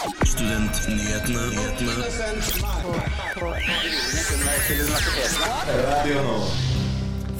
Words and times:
Studentnyhetene. 0.00 1.36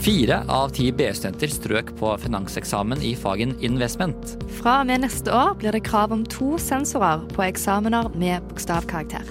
Fire 0.01 0.45
av 0.49 0.69
ti 0.77 0.91
BU-studenter 0.93 1.53
strøk 1.55 1.95
på 1.97 2.11
finanseksamen 2.21 3.01
i 3.01 3.15
fagen 3.17 3.55
investment. 3.65 4.37
Fra 4.59 4.83
og 4.83 4.91
med 4.91 5.07
neste 5.07 5.33
år 5.33 5.55
blir 5.63 5.73
det 5.73 5.87
krav 5.89 6.13
om 6.13 6.27
to 6.29 6.59
sensorer 6.61 7.25
på 7.33 7.47
eksamener 7.49 8.13
med 8.21 8.45
bokstavkarakter. 8.53 9.25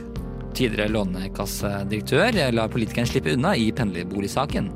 Tidligere 0.58 0.90
lånekassedirektør 0.98 2.42
lar 2.58 2.74
politikeren 2.74 3.10
slippe 3.14 3.38
unna 3.38 3.54
i 3.54 3.70
pendlerboligsaken. 3.70 4.74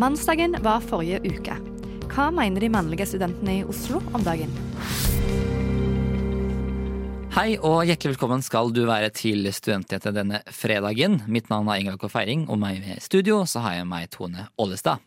Mannsdagen 0.00 0.56
var 0.64 0.80
forrige 0.88 1.20
uke. 1.28 1.60
Hva 2.08 2.32
mener 2.32 2.64
de 2.64 2.72
mannlige 2.72 3.12
studentene 3.12 3.60
i 3.60 3.64
Oslo 3.68 4.00
om 4.16 4.24
dagen? 4.24 4.48
Hei 7.32 7.54
og 7.64 7.86
hjertelig 7.88 8.12
velkommen 8.12 8.42
skal 8.44 8.68
du 8.76 8.82
være 8.84 9.08
til 9.16 9.46
Studentnyheter 9.56 10.12
denne 10.12 10.42
fredagen. 10.52 11.14
Mitt 11.32 11.46
navn 11.48 11.70
er 11.72 11.80
Ingrid 11.80 11.96
K. 12.02 12.10
Feiring, 12.12 12.42
og 12.52 12.60
meg 12.60 12.84
i 12.84 12.98
studio 13.00 13.38
så 13.48 13.62
har 13.64 13.78
jeg 13.78 13.86
meg 13.88 14.10
Tone 14.12 14.50
Ollestad. 14.60 15.00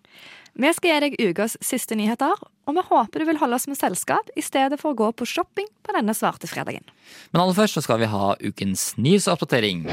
Vi 0.57 0.71
skal 0.73 0.89
gi 0.89 0.98
deg 1.03 1.20
ukas 1.21 1.53
siste 1.61 1.93
nyheter, 1.99 2.34
og 2.65 2.77
vi 2.79 2.85
håper 2.89 3.21
du 3.21 3.27
vil 3.29 3.38
holde 3.38 3.59
oss 3.59 3.70
med 3.70 3.77
selskap 3.77 4.34
i 4.34 4.41
stedet 4.41 4.81
for 4.81 4.95
å 4.95 4.98
gå 4.98 5.11
på 5.13 5.29
shopping 5.29 5.70
på 5.85 5.93
denne 5.93 6.17
svarte 6.17 6.49
fredagen. 6.49 6.89
Men 7.29 7.43
aller 7.43 7.59
først 7.61 7.77
så 7.77 7.85
skal 7.85 8.01
vi 8.01 8.09
ha 8.09 8.34
ukens 8.41 8.95
nyhetsoppdatering. 8.98 9.85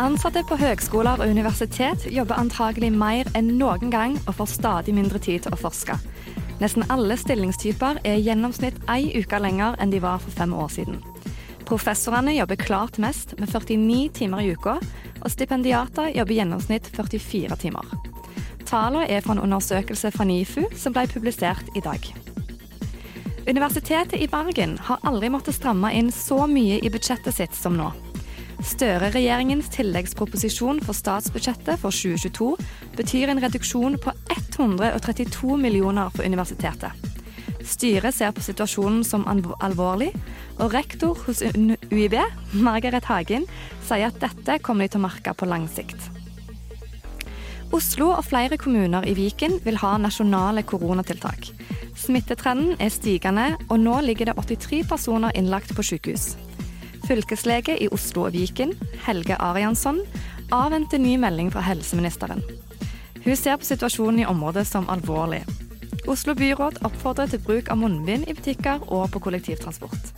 Ansatte 0.00 0.40
på 0.48 0.56
høgskoler 0.56 1.20
og 1.20 1.28
universitet 1.28 2.06
jobber 2.08 2.38
antagelig 2.40 2.88
mer 2.96 3.28
enn 3.36 3.50
noen 3.58 3.90
gang 3.92 4.14
og 4.22 4.38
får 4.38 4.48
stadig 4.54 4.94
mindre 4.96 5.20
tid 5.20 5.44
til 5.44 5.52
å 5.52 5.58
forske. 5.60 5.92
Nesten 6.62 6.86
alle 6.88 7.18
stillingstyper 7.20 8.00
er 8.08 8.16
i 8.16 8.24
gjennomsnitt 8.24 8.78
ei 8.88 9.10
uke 9.20 9.42
lenger 9.44 9.76
enn 9.76 9.92
de 9.92 10.00
var 10.00 10.22
for 10.24 10.32
fem 10.32 10.56
år 10.56 10.72
siden. 10.72 11.02
Professorene 11.68 12.32
jobber 12.32 12.56
klart 12.56 12.96
mest, 12.96 13.36
med 13.36 13.52
49 13.52 14.08
timer 14.22 14.40
i 14.40 14.54
uka, 14.56 14.78
og 15.20 15.30
stipendiater 15.36 16.14
jobber 16.16 16.32
i 16.32 16.40
gjennomsnitt 16.40 16.88
44 16.96 17.60
timer. 17.60 17.92
Tallene 18.64 19.04
er 19.04 19.20
fra 19.20 19.36
en 19.36 19.44
undersøkelse 19.44 20.14
fra 20.16 20.24
NIFU 20.24 20.64
som 20.80 20.96
ble 20.96 21.10
publisert 21.12 21.68
i 21.76 21.84
dag. 21.84 22.08
Universitetet 23.44 24.16
i 24.16 24.32
Bergen 24.32 24.78
har 24.88 25.04
aldri 25.04 25.28
måttet 25.28 25.60
stramme 25.60 25.92
inn 25.92 26.08
så 26.08 26.46
mye 26.48 26.80
i 26.80 26.88
budsjettet 26.88 27.36
sitt 27.36 27.52
som 27.52 27.76
nå. 27.76 27.92
Støre-regjeringens 28.60 29.70
tilleggsproposisjon 29.72 30.82
for 30.84 30.96
statsbudsjettet 30.96 31.80
for 31.80 31.94
2022 31.94 32.50
betyr 32.98 33.32
en 33.32 33.40
reduksjon 33.40 33.96
på 34.02 34.12
132 34.34 35.56
millioner 35.56 36.12
for 36.12 36.28
universitetet. 36.28 36.92
Styret 37.64 38.16
ser 38.16 38.32
på 38.36 38.44
situasjonen 38.44 39.02
som 39.04 39.24
alvorlig, 39.28 40.10
og 40.60 40.74
rektor 40.74 41.16
hos 41.26 41.42
UiB, 41.42 42.16
Margaret 42.52 43.08
Hagen, 43.08 43.46
sier 43.86 44.10
at 44.10 44.20
dette 44.20 44.58
kommer 44.64 44.84
de 44.84 44.94
til 44.94 45.00
å 45.00 45.06
merke 45.06 45.34
på 45.36 45.48
lang 45.48 45.68
sikt. 45.70 46.10
Oslo 47.72 48.10
og 48.16 48.26
flere 48.26 48.58
kommuner 48.58 49.06
i 49.06 49.14
Viken 49.14 49.60
vil 49.64 49.78
ha 49.80 49.94
nasjonale 50.02 50.64
koronatiltak. 50.66 51.52
Smittetrenden 52.00 52.74
er 52.82 52.92
stigende, 52.92 53.52
og 53.68 53.78
nå 53.80 54.00
ligger 54.04 54.32
det 54.32 54.38
83 54.40 54.84
personer 54.90 55.36
innlagt 55.38 55.76
på 55.76 55.84
sykehus. 55.86 56.32
Fylkeslege 57.10 57.74
i 57.82 57.88
Oslo 57.90 58.28
og 58.28 58.36
Viken, 58.36 58.70
Helge 59.02 59.34
Ariansson, 59.42 59.98
avventer 60.54 61.00
ny 61.02 61.16
melding 61.18 61.48
fra 61.50 61.64
helseministeren. 61.66 62.38
Hun 63.24 63.34
ser 63.34 63.58
på 63.58 63.66
situasjonen 63.66 64.20
i 64.22 64.26
området 64.30 64.62
som 64.68 64.86
alvorlig. 64.92 65.40
Oslo 66.06 66.36
byråd 66.38 66.78
oppfordrer 66.86 67.32
til 67.32 67.42
bruk 67.42 67.70
av 67.72 67.80
munnbind 67.82 68.28
i 68.30 68.36
butikker 68.38 68.86
og 68.94 69.10
på 69.10 69.24
kollektivtransport. 69.26 70.12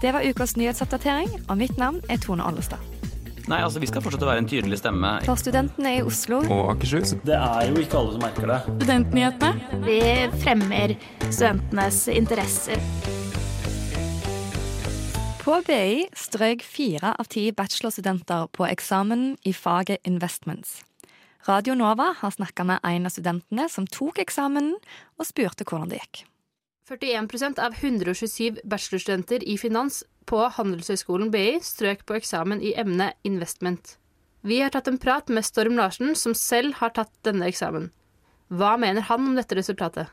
Det 0.00 0.14
var 0.16 0.24
ukas 0.24 0.56
nyhetsoppdatering, 0.56 1.28
og 1.44 1.60
mitt 1.60 1.76
navn 1.76 2.00
er 2.08 2.24
Tone 2.24 2.44
Ollestad. 2.48 2.80
Nei, 3.46 3.60
altså 3.60 3.78
Vi 3.78 3.90
skal 3.90 4.02
fortsette 4.02 4.24
å 4.24 4.30
være 4.30 4.42
en 4.46 4.48
tydelig 4.48 4.80
stemme. 4.80 5.12
For 5.28 5.36
studentene 5.38 5.92
i 5.98 6.00
Oslo 6.02 6.40
og 6.40 6.72
Akershus. 6.72 7.14
Det 7.20 7.36
er 7.36 7.68
jo 7.68 7.84
ikke 7.84 8.00
alle 8.00 8.16
som 8.16 8.24
merker 8.24 8.48
det. 8.54 8.58
Studentnyhetene. 8.80 9.84
Vi 9.84 10.00
fremmer 10.40 10.96
studentenes 11.28 12.02
interesser. 12.16 12.82
På 15.46 15.60
BI 15.62 16.08
strøk 16.18 16.64
fire 16.66 17.12
av 17.22 17.28
ti 17.30 17.44
bachelorstudenter 17.54 18.48
på 18.50 18.64
eksamen 18.66 19.36
i 19.46 19.52
faget 19.54 20.02
Investments. 20.02 20.80
Radio 21.46 21.76
Nova 21.78 22.08
har 22.18 22.32
snakka 22.34 22.64
med 22.66 22.80
en 22.82 23.06
av 23.06 23.12
studentene 23.14 23.68
som 23.70 23.84
tok 23.86 24.18
eksamen, 24.18 24.72
og 25.14 25.28
spurte 25.28 25.62
hvordan 25.62 25.92
det 25.92 26.00
gikk. 26.00 26.24
41% 26.90 27.62
av 27.62 27.76
127 27.78 28.58
bachelorstudenter 28.66 29.46
i 29.46 29.54
finans 29.62 30.00
på 30.26 30.40
Handelshøyskolen 30.56 31.30
BI 31.30 31.60
strøk 31.62 32.02
på 32.10 32.18
eksamen 32.18 32.58
i 32.58 32.74
emnet 32.74 33.14
investment. 33.22 33.94
Vi 34.42 34.58
har 34.64 34.74
tatt 34.74 34.90
en 34.90 34.98
prat 34.98 35.30
med 35.30 35.46
Storm 35.46 35.78
Larsen, 35.78 36.16
som 36.18 36.34
selv 36.34 36.80
har 36.82 36.90
tatt 36.98 37.14
denne 37.22 37.46
eksamen. 37.46 37.92
Hva 38.50 38.74
mener 38.82 39.06
han 39.06 39.30
om 39.30 39.38
dette 39.38 39.54
resultatet? 39.62 40.10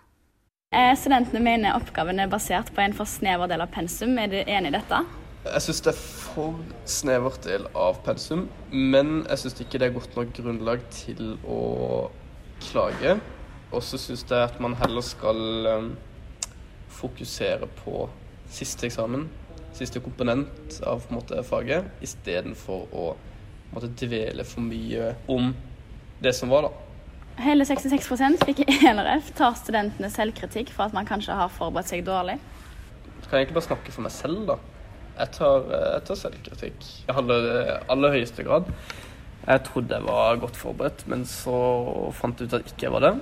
Eh, 0.69 0.93
studentene 0.93 1.41
mener 1.41 1.81
oppgaven 1.81 2.22
er 2.22 2.29
basert 2.29 2.69
på 2.73 2.85
en 2.85 2.93
for 2.93 3.09
snever 3.09 3.49
del 3.49 3.66
av 3.66 3.73
pensum. 3.73 4.13
Er 4.22 4.29
du 4.29 4.38
enig 4.45 4.69
i 4.69 4.77
dette? 4.77 5.03
Jeg 5.43 5.59
syns 5.65 5.81
det 5.83 5.91
er 5.91 5.99
for 5.99 6.59
snevert 6.87 7.43
del 7.43 7.65
av 7.75 7.97
pensum, 8.05 8.45
men 8.71 9.25
jeg 9.25 9.41
syns 9.41 9.57
ikke 9.59 9.81
det 9.81 9.89
er 9.89 9.97
godt 9.97 10.15
nok 10.15 10.29
grunnlag 10.37 10.85
til 10.95 11.33
å 11.43 11.57
klage. 12.63 13.17
Og 13.73 13.83
så 13.83 13.99
syns 13.99 14.23
jeg 14.29 14.39
at 14.39 14.61
man 14.63 14.77
heller 14.79 15.03
skal 15.03 15.67
um, 15.67 15.91
fokusere 16.95 17.67
på 17.81 18.05
siste 18.53 18.87
eksamen, 18.87 19.27
siste 19.75 19.99
komponent 20.05 20.79
av 20.87 21.03
på 21.03 21.11
en 21.11 21.19
måte, 21.19 21.43
faget, 21.43 21.91
istedenfor 22.05 22.87
å 22.95 23.11
måte, 23.73 23.91
dvele 23.99 24.47
for 24.47 24.63
mye 24.63 25.11
om 25.27 25.51
det 26.23 26.31
som 26.37 26.53
var, 26.55 26.69
da. 26.69 27.43
Hele 27.43 27.65
66% 27.67 28.45
fikk 28.47 28.63
NRF. 28.93 29.33
Tar 29.35 29.57
studentene 29.59 30.07
selvkritikk 30.13 30.71
for 30.71 30.87
at 30.87 30.95
man 30.95 31.09
kanskje 31.09 31.35
har 31.35 31.51
forberedt 31.51 31.91
seg 31.91 32.05
dårlig? 32.07 32.37
Kan 32.37 33.17
Jeg 33.17 33.25
ikke 33.25 33.41
egentlig 33.41 33.57
bare 33.59 33.73
snakke 33.73 33.91
for 33.91 34.07
meg 34.07 34.15
selv, 34.15 34.45
da. 34.53 34.61
Jeg 35.13 35.29
tar, 35.35 35.68
jeg 35.69 36.06
tar 36.07 36.18
selvkritikk 36.18 36.85
i 37.06 37.13
aller, 37.13 37.50
aller 37.91 38.16
høyeste 38.16 38.46
grad. 38.46 38.69
Jeg 39.44 39.62
trodde 39.68 39.97
jeg 39.97 40.07
var 40.07 40.40
godt 40.41 40.57
forberedt, 40.57 41.03
men 41.12 41.25
så 41.29 41.53
fant 42.18 42.40
jeg 42.40 42.50
ut 42.50 42.57
at 42.57 42.69
ikke 42.72 42.88
jeg 42.88 42.96
var 42.96 43.06
det. 43.06 43.13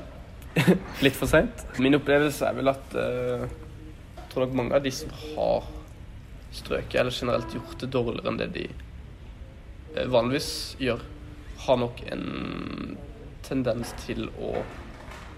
Litt 1.06 1.18
for 1.18 1.32
seint. 1.32 1.66
Min 1.82 1.98
opplevelse 1.98 2.48
er 2.48 2.58
vel 2.58 2.72
at 2.72 2.96
uh, 2.96 3.44
jeg 3.44 4.28
tror 4.32 4.46
nok 4.46 4.58
mange 4.60 4.78
av 4.78 4.86
de 4.86 4.94
som 4.96 5.12
har 5.18 5.68
strøket, 6.56 7.00
eller 7.02 7.16
generelt 7.16 7.56
gjort 7.56 7.78
det 7.82 7.92
dårligere 7.92 8.32
enn 8.32 8.40
det 8.40 8.50
de 8.56 8.68
uh, 8.70 10.08
vanligvis 10.14 10.52
gjør, 10.84 11.04
har 11.66 11.82
nok 11.82 12.04
en 12.14 12.26
tendens 13.46 13.92
til 14.06 14.30
å, 14.40 14.54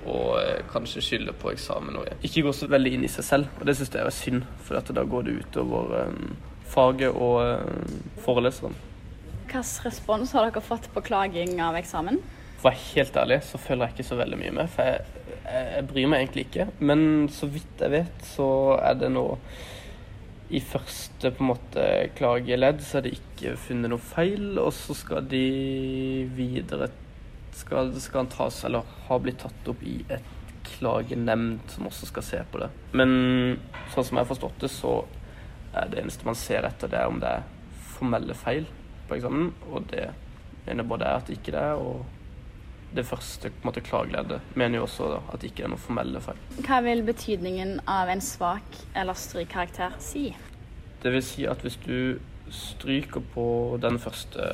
å 0.09 0.19
uh, 0.37 0.61
kanskje 0.71 1.03
skylde 1.05 1.35
på 1.39 1.51
eksamen 1.53 1.99
og 1.99 2.25
ikke 2.25 2.45
gå 2.47 2.53
så 2.55 2.69
veldig 2.71 2.95
inn 2.97 3.05
i 3.07 3.11
seg 3.11 3.27
selv. 3.27 3.51
Og 3.59 3.67
det 3.67 3.77
syns 3.79 3.93
jeg 3.93 4.03
er 4.03 4.15
synd, 4.15 4.47
for 4.65 4.93
da 4.93 5.05
går 5.07 5.27
det 5.27 5.37
utover 5.43 5.93
um, 6.07 6.33
faget 6.73 7.13
og 7.13 7.69
foreleserne. 8.25 8.75
Hvilken 9.43 9.85
respons 9.85 10.31
har 10.33 10.47
dere 10.47 10.63
fått 10.65 10.87
på 10.93 11.03
klaging 11.05 11.59
av 11.61 11.75
eksamen? 11.77 12.17
For 12.57 12.71
å 12.71 12.71
være 12.71 12.85
helt 12.95 13.17
ærlig 13.21 13.37
så 13.45 13.59
føler 13.61 13.85
jeg 13.85 13.97
ikke 13.97 14.07
så 14.07 14.17
veldig 14.17 14.39
mye 14.39 14.53
med, 14.55 14.71
for 14.71 14.87
jeg, 14.87 15.21
jeg, 15.43 15.67
jeg, 15.75 15.85
bryr 15.91 16.09
meg 16.09 16.23
egentlig 16.23 16.45
ikke. 16.47 16.67
Men 16.79 17.03
så 17.29 17.49
vidt 17.51 17.83
jeg 17.85 17.93
vet, 17.93 18.25
så 18.33 18.47
er 18.79 18.97
det 18.97 19.11
nå 19.13 19.27
i 20.53 20.61
første 20.61 21.31
på 21.33 21.43
en 21.43 21.49
måte 21.49 21.85
klageledd 22.17 22.81
så 22.85 22.99
er 22.99 23.07
det 23.07 23.15
ikke 23.17 23.55
funnet 23.59 23.91
noe 23.93 24.01
feil, 24.01 24.57
og 24.61 24.71
så 24.75 24.95
skal 24.97 25.25
de 25.29 25.45
videre 26.37 26.89
skal, 27.55 27.93
skal 28.01 28.23
han 28.23 28.31
tas, 28.33 28.63
eller 28.67 28.95
har 29.07 29.19
blitt 29.23 29.41
tatt 29.43 29.69
opp 29.71 29.83
i 29.83 29.99
et 30.11 30.31
klagenemnd 30.63 31.59
som 31.71 31.89
også 31.89 32.07
skal 32.09 32.25
se 32.25 32.39
på 32.51 32.61
det. 32.63 32.69
Men 32.95 33.11
sånn 33.93 34.07
som 34.07 34.17
jeg 34.17 34.23
har 34.23 34.31
forstått 34.31 34.63
det, 34.63 34.71
så 34.71 34.95
er 35.73 35.91
det 35.91 36.01
eneste 36.03 36.27
man 36.27 36.39
ser 36.39 36.67
etter, 36.67 36.91
det 36.91 36.99
er 37.01 37.11
om 37.11 37.21
det 37.21 37.31
er 37.39 37.47
formelle 37.93 38.35
feil 38.37 38.67
på 39.07 39.17
eksamen, 39.17 39.51
og 39.71 39.87
det 39.91 40.09
mener 40.65 40.87
både 40.87 41.07
jeg 41.07 41.21
at 41.21 41.29
det 41.29 41.39
ikke 41.39 41.55
er, 41.59 41.79
og 41.81 42.03
det 42.93 43.05
første 43.09 43.49
på 43.49 43.63
en 43.63 43.69
måte, 43.71 43.81
klageleddet 43.81 44.55
mener 44.59 44.79
jo 44.79 44.87
også 44.87 45.09
da, 45.15 45.21
at 45.33 45.41
det 45.41 45.49
ikke 45.49 45.65
er 45.65 45.73
noen 45.73 45.81
formelle 45.81 46.21
feil. 46.23 46.41
Hva 46.61 46.79
vil 46.85 47.01
betydningen 47.07 47.79
av 47.89 48.11
en 48.13 48.21
svak 48.21 48.77
eller 48.93 49.17
strykkarakter 49.17 49.97
si? 50.03 50.27
Det 51.01 51.11
vil 51.11 51.25
si 51.25 51.47
at 51.49 51.65
hvis 51.65 51.79
du 51.83 51.97
stryker 52.51 53.21
på 53.33 53.45
den 53.81 53.99
første 54.01 54.45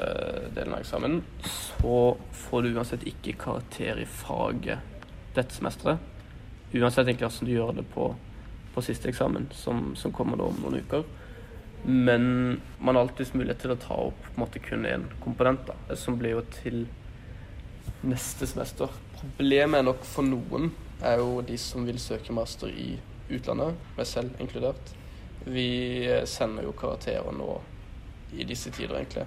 delen 0.56 0.75
av 0.75 0.83
eksamen, 0.83 1.21
så 1.44 2.18
får 2.45 2.63
du 2.63 2.71
uansett 2.75 3.06
ikke 3.09 3.38
karakter 3.39 4.00
i 4.00 4.07
faget 4.07 4.86
dette 5.36 5.56
semesteret. 5.56 6.00
Uansett 6.74 7.07
egentlig 7.07 7.25
hvordan 7.25 7.50
du 7.50 7.56
gjør 7.56 7.74
det 7.80 7.88
på, 7.94 8.12
på 8.75 8.83
siste 8.86 9.09
eksamen, 9.09 9.50
som, 9.56 9.94
som 9.97 10.13
kommer 10.15 10.39
da 10.39 10.47
om 10.50 10.62
noen 10.63 10.83
uker. 10.83 11.03
Men 11.83 12.59
man 12.80 12.95
har 12.95 13.07
alltids 13.07 13.33
mulighet 13.33 13.63
til 13.63 13.74
å 13.74 13.80
ta 13.80 13.97
opp 14.09 14.19
på 14.25 14.33
en 14.35 14.44
måte 14.44 14.62
kun 14.63 14.85
én 14.88 15.07
komponent, 15.24 15.65
da, 15.68 15.95
som 15.97 16.19
blir 16.19 16.38
jo 16.38 16.44
til 16.59 16.83
neste 18.06 18.47
semester. 18.47 18.92
Problemet 19.19 19.80
er 19.80 19.88
nok 19.88 20.06
for 20.07 20.27
noen 20.27 20.69
er 21.03 21.19
jo 21.21 21.39
de 21.45 21.57
som 21.59 21.88
vil 21.88 22.00
søke 22.01 22.35
master 22.35 22.71
i 22.71 22.94
utlandet, 23.31 23.75
meg 23.97 24.07
selv 24.07 24.39
inkludert. 24.44 24.94
Vi 25.47 25.69
sender 26.27 26.68
jo 26.68 26.75
karakterer 26.75 27.31
nå 27.35 27.53
i 28.37 28.45
disse 28.47 28.71
tider, 28.71 28.95
egentlig. 28.99 29.25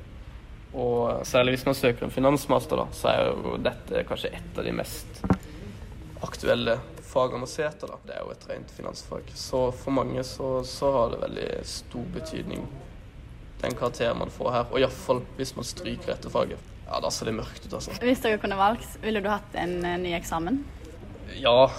Og 0.72 1.26
særlig 1.28 1.56
hvis 1.56 1.66
man 1.68 1.76
søker 1.76 2.06
en 2.06 2.14
finansmaster, 2.14 2.80
da, 2.80 2.86
så 2.96 3.10
er 3.12 3.26
jo 3.28 3.56
dette 3.60 4.04
kanskje 4.08 4.32
et 4.38 4.58
av 4.58 4.64
de 4.64 4.72
mest 4.76 5.20
aktuelle 6.22 6.78
fagene 7.12 7.44
å 7.44 7.50
se 7.50 7.64
etter. 7.66 7.90
Da. 7.90 7.98
Det 8.06 8.16
er 8.16 8.24
jo 8.24 8.32
et 8.32 8.46
rent 8.48 8.72
finansfag. 8.72 9.28
Så 9.36 9.66
for 9.76 9.94
mange 9.94 10.24
så, 10.24 10.54
så 10.68 10.92
har 10.96 11.12
det 11.12 11.20
veldig 11.26 11.48
stor 11.68 12.06
betydning 12.14 12.64
den 13.62 13.76
karakteren 13.78 14.18
man 14.18 14.32
får 14.32 14.54
her. 14.56 14.70
Og 14.72 14.80
iallfall 14.80 15.22
hvis 15.38 15.54
man 15.58 15.66
stryker 15.66 16.14
etter 16.16 16.32
faget. 16.32 16.70
Ja, 16.86 16.98
da 17.00 17.10
ser 17.14 17.30
det 17.30 17.36
mørkt 17.36 17.66
ut, 17.66 17.72
altså. 17.78 17.94
Hvis 18.02 18.22
dere 18.24 18.40
kunne 18.42 18.58
valgt, 18.58 18.96
ville 19.04 19.22
du 19.24 19.28
hatt 19.30 19.54
en 19.56 19.78
eh, 19.86 20.00
ny 20.02 20.16
eksamen? 20.18 20.58
Ja. 21.40 21.70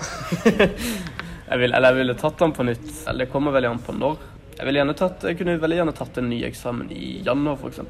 jeg, 0.48 1.58
vil, 1.62 1.74
eller 1.74 1.92
jeg 1.92 2.00
ville 2.00 2.16
tatt 2.18 2.40
den 2.40 2.56
på 2.56 2.66
nytt. 2.66 2.88
Det 3.20 3.28
kommer 3.34 3.54
veldig 3.54 3.74
an 3.74 3.84
på 3.84 3.94
når. 3.98 4.22
Jeg, 4.54 4.68
ville 4.70 4.94
tatt, 4.98 5.24
jeg 5.26 5.40
kunne 5.40 5.58
veldig 5.62 5.80
gjerne 5.80 5.96
tatt 5.98 6.20
en 6.22 6.30
ny 6.30 6.44
eksamen 6.46 6.92
i 6.94 7.08
januar, 7.26 7.58
f.eks. 7.58 7.82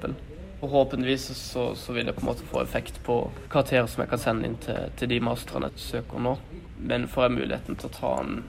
Forhåpentligvis 0.64 1.26
så, 1.36 1.74
så, 1.76 1.94
vil 1.94 2.08
det 2.08 2.16
på 2.16 2.24
en 2.24 2.30
måte 2.30 2.46
få 2.48 2.62
effekt 2.64 3.02
på 3.04 3.18
karakterer 3.52 3.90
som 3.92 4.06
jeg 4.06 4.12
kan 4.14 4.22
sende 4.22 4.48
inn 4.48 4.60
til, 4.64 4.80
til 5.00 5.12
de 5.12 5.20
masterne 5.24 5.74
jeg 5.74 5.84
søker 5.90 6.24
nå. 6.24 6.38
Men 6.80 7.10
får 7.12 7.28
jeg 7.28 7.36
muligheten 7.36 7.80
til 7.80 7.90
å 7.90 7.96
ta 7.98 8.14
den 8.24 8.46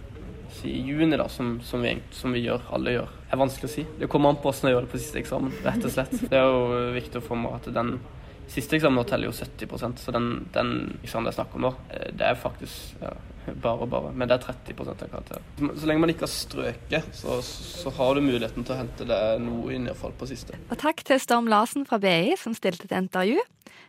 si, 0.54 0.70
i 0.70 0.84
juni, 0.86 1.18
da, 1.18 1.26
som, 1.28 1.56
som, 1.66 1.82
vi, 1.82 1.96
som, 2.14 2.34
vi, 2.36 2.44
gjør, 2.46 2.68
alle 2.76 2.94
gjør, 2.94 3.16
er 3.34 3.40
vanskelig 3.42 3.70
å 3.70 3.74
si. 3.74 3.86
Det 3.98 4.10
kommer 4.12 4.30
an 4.30 4.38
på 4.38 4.50
hvordan 4.50 4.70
jeg 4.70 4.76
gjør 4.76 4.86
det 4.86 4.92
på 4.94 5.02
siste 5.02 5.22
eksamen, 5.24 5.56
rett 5.66 5.88
og 5.88 5.96
slett. 5.96 6.14
Det 6.22 6.38
er 6.38 6.46
jo 6.46 6.84
viktig 6.94 7.18
å 7.18 7.26
få 7.32 7.40
med 7.40 7.58
at 7.58 7.72
den 7.74 7.96
Siste 8.44 8.76
eksamen 8.76 8.98
nå 8.98 9.06
teller 9.08 9.30
jo 9.30 9.32
70 9.32 9.96
så 9.96 10.12
den, 10.12 10.26
den 10.52 10.72
eksamen 11.00 11.24
det 11.24 11.30
er 11.30 11.36
snakk 11.38 11.54
om 11.56 11.62
nå, 11.64 11.70
eh, 11.96 12.10
det 12.12 12.26
er 12.28 12.36
faktisk 12.36 13.00
ja, 13.00 13.14
bare 13.62 13.88
bare. 13.90 14.12
Men 14.12 14.30
det 14.30 14.38
er 14.38 14.46
30% 14.50 15.04
av 15.06 15.12
karakteren. 15.12 15.72
Så 15.78 15.88
lenge 15.88 16.04
man 16.04 16.12
ikke 16.12 16.26
har 16.26 16.32
strøket, 16.32 17.08
så, 17.16 17.38
så, 17.44 17.92
har 17.98 18.14
du 18.14 18.24
muligheten 18.24 18.64
til 18.64 18.74
å 18.74 18.80
hente 18.80 19.08
det 19.08 19.22
noe 19.44 19.74
inn, 19.74 19.88
iallfall 19.88 20.14
på 20.18 20.28
siste. 20.30 20.58
Og 20.70 20.78
takk 20.80 21.04
til 21.06 21.20
Storm 21.22 21.50
Larsen 21.50 21.86
fra 21.88 22.00
BI 22.02 22.36
som 22.40 22.56
stilte 22.56 22.88
til 22.88 23.00
intervju. 23.04 23.40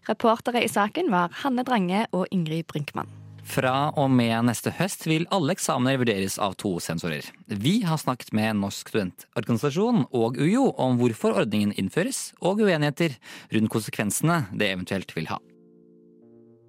Reportere 0.10 0.64
i 0.64 0.72
saken 0.72 1.10
var 1.14 1.34
Hanne 1.44 1.66
Drange 1.66 2.06
og 2.14 2.28
Ingrid 2.36 2.68
Brinkmann. 2.70 3.10
Fra 3.46 3.92
og 3.94 4.10
med 4.10 4.48
neste 4.48 4.72
høst 4.74 5.06
vil 5.06 5.28
alle 5.34 5.54
eksamener 5.54 6.00
vurderes 6.02 6.40
av 6.42 6.56
to 6.62 6.76
sensorer. 6.82 7.28
Vi 7.46 7.78
har 7.86 8.02
snakket 8.02 8.34
med 8.34 8.58
Norsk 8.58 8.90
studentorganisasjon 8.90 10.08
og 10.10 10.40
UiO 10.42 10.72
om 10.82 10.98
hvorfor 10.98 11.38
ordningen 11.44 11.76
innføres, 11.78 12.32
og 12.42 12.66
uenigheter 12.66 13.20
rundt 13.54 13.74
konsekvensene 13.78 14.48
det 14.58 14.74
eventuelt 14.74 15.14
vil 15.14 15.30
ha. 15.30 15.38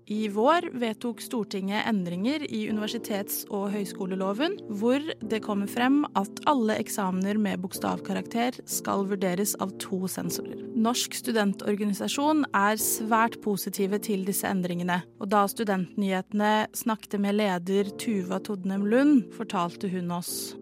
I 0.07 0.29
vår 0.31 0.69
vedtok 0.79 1.19
Stortinget 1.21 1.83
endringer 1.91 2.45
i 2.47 2.69
universitets- 2.71 3.43
og 3.51 3.73
høyskoleloven, 3.73 4.53
hvor 4.79 5.03
det 5.19 5.41
kommer 5.43 5.67
frem 5.67 6.05
at 6.15 6.43
alle 6.47 6.77
eksamener 6.79 7.41
med 7.43 7.59
bokstavkarakter 7.65 8.61
skal 8.71 9.03
vurderes 9.11 9.57
av 9.59 9.73
to 9.83 10.05
sensorer. 10.07 10.61
Norsk 10.79 11.17
studentorganisasjon 11.19 12.45
er 12.55 12.79
svært 12.79 13.41
positive 13.43 13.99
til 13.99 14.23
disse 14.29 14.47
endringene, 14.47 15.01
og 15.19 15.33
da 15.35 15.43
Studentnyhetene 15.51 16.69
snakket 16.77 17.19
med 17.27 17.41
leder 17.41 17.91
Tuva 17.99 18.39
Todnem 18.39 18.87
Lund, 18.87 19.33
fortalte 19.35 19.91
hun 19.91 20.15
oss. 20.15 20.55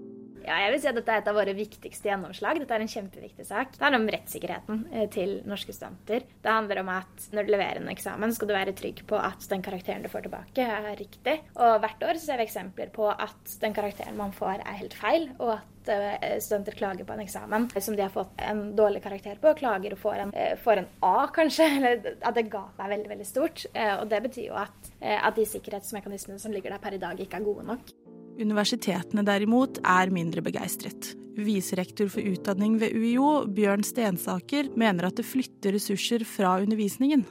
Ja, 0.44 0.58
jeg 0.60 0.74
vil 0.74 0.80
si 0.82 0.88
at 0.90 0.96
Dette 0.98 1.12
er 1.14 1.22
et 1.22 1.28
av 1.30 1.36
våre 1.38 1.54
viktigste 1.56 2.10
gjennomslag. 2.10 2.58
Dette 2.60 2.76
er 2.76 2.84
en 2.84 2.90
kjempeviktig 2.90 3.46
sak. 3.48 3.72
Det 3.76 3.84
handler 3.84 4.02
om 4.02 4.10
rettssikkerheten 4.12 4.82
eh, 4.92 5.06
til 5.12 5.38
norske 5.48 5.72
studenter. 5.72 6.26
Det 6.44 6.52
handler 6.52 6.82
om 6.82 6.90
at 6.92 7.28
når 7.32 7.46
du 7.46 7.52
leverer 7.54 7.80
en 7.80 7.92
eksamen, 7.92 8.34
skal 8.36 8.50
du 8.50 8.56
være 8.56 8.74
trygg 8.76 9.00
på 9.08 9.16
at 9.16 9.46
den 9.48 9.64
karakteren 9.64 10.04
du 10.04 10.10
får 10.12 10.26
tilbake, 10.26 10.66
er 10.68 10.90
riktig. 11.00 11.38
Og 11.56 11.78
hvert 11.80 12.04
år 12.10 12.20
ser 12.20 12.40
vi 12.40 12.44
eksempler 12.44 12.92
på 12.92 13.08
at 13.08 13.56
den 13.62 13.76
karakteren 13.76 14.20
man 14.20 14.36
får, 14.36 14.60
er 14.60 14.82
helt 14.82 14.98
feil, 15.00 15.30
og 15.38 15.54
at 15.56 15.92
eh, 15.96 16.36
studenter 16.44 16.76
klager 16.76 17.08
på 17.08 17.16
en 17.16 17.24
eksamen 17.24 17.70
som 17.78 17.96
de 17.96 18.04
har 18.04 18.12
fått 18.12 18.44
en 18.44 18.66
dårlig 18.76 19.00
karakter 19.06 19.40
på, 19.40 19.56
klager 19.64 19.96
og 19.96 20.04
får 20.04 20.26
en, 20.26 20.36
eh, 20.36 20.54
får 20.60 20.84
en 20.84 20.92
A, 21.08 21.16
kanskje. 21.32 21.72
Eller 21.78 22.16
at 22.20 22.36
det 22.36 22.50
gapet 22.52 22.84
er 22.84 22.96
veldig 22.98 23.14
veldig 23.16 23.30
stort. 23.32 23.64
Og 23.72 24.08
det 24.12 24.20
betyr 24.28 24.50
jo 24.50 24.60
at, 24.60 24.92
at 25.00 25.36
de 25.40 25.48
sikkerhetsmekanismene 25.48 26.42
som 26.42 26.52
ligger 26.52 26.76
der 26.76 26.84
per 26.84 26.96
i 26.96 27.00
dag, 27.00 27.16
ikke 27.20 27.40
er 27.40 27.48
gode 27.48 27.64
nok. 27.72 27.94
Universitetene 28.34 29.22
derimot 29.26 29.78
er 29.86 30.10
mindre 30.14 30.42
begeistret. 30.42 31.12
Viserektor 31.38 32.08
for 32.10 32.26
utdanning 32.26 32.76
ved 32.80 32.94
UiO, 32.94 33.44
Bjørn 33.50 33.84
Stensaker, 33.86 34.70
mener 34.78 35.08
at 35.08 35.18
det 35.18 35.26
flytter 35.26 35.74
ressurser 35.76 36.24
fra 36.26 36.56
undervisningen. 36.62 37.24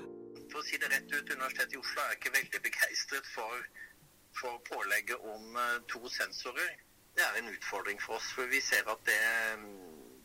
For 0.52 0.62
å 0.62 0.66
si 0.68 0.80
det 0.80 0.92
rett 0.92 1.12
ut, 1.12 1.32
Universitetet 1.36 1.76
i 1.76 1.82
Oslo 1.82 2.04
er 2.04 2.16
ikke 2.18 2.34
veldig 2.36 2.62
begeistret 2.68 3.28
for, 3.32 3.68
for 4.38 4.60
pålegget 4.70 5.24
om 5.34 5.60
eh, 5.60 5.80
to 5.92 6.04
sensorer. 6.12 6.72
Det 7.16 7.26
er 7.26 7.40
en 7.42 7.52
utfordring 7.52 8.00
for 8.04 8.20
oss, 8.20 8.30
for 8.36 8.48
vi 8.52 8.62
ser 8.64 8.88
at 8.92 9.04
det, 9.08 9.20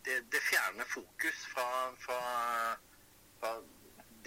det, 0.06 0.20
det 0.32 0.42
fjerner 0.46 0.86
fokus 0.88 1.42
fra, 1.54 1.69
fra, 2.02 2.20
fra 3.40 3.56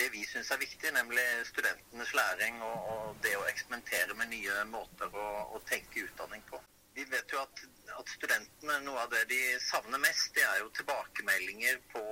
det 0.01 0.09
vi 0.13 0.25
syns 0.25 0.49
er 0.51 0.57
viktig, 0.61 0.91
nemlig 0.95 1.23
studentenes 1.45 2.13
læring 2.17 2.61
og, 2.65 2.77
og, 2.93 3.17
det 3.23 3.35
å 3.37 3.47
eksperimentere 3.51 4.15
med 4.17 4.31
nye 4.33 4.63
måter 4.71 5.13
å, 5.13 5.27
å 5.55 5.61
tenke 5.69 6.05
utdanning 6.07 6.41
på. 6.49 6.59
Vi 6.95 7.05
vet 7.11 7.33
jo 7.33 7.41
at, 7.41 7.61
at, 7.99 8.13
studentene, 8.17 8.79
noe 8.85 9.03
av 9.05 9.11
det 9.13 9.27
de 9.29 9.41
savner 9.63 10.01
mest, 10.01 10.31
det 10.35 10.43
er 10.47 10.63
jo 10.63 10.71
tilbakemeldinger 10.79 11.77
på 11.93 12.03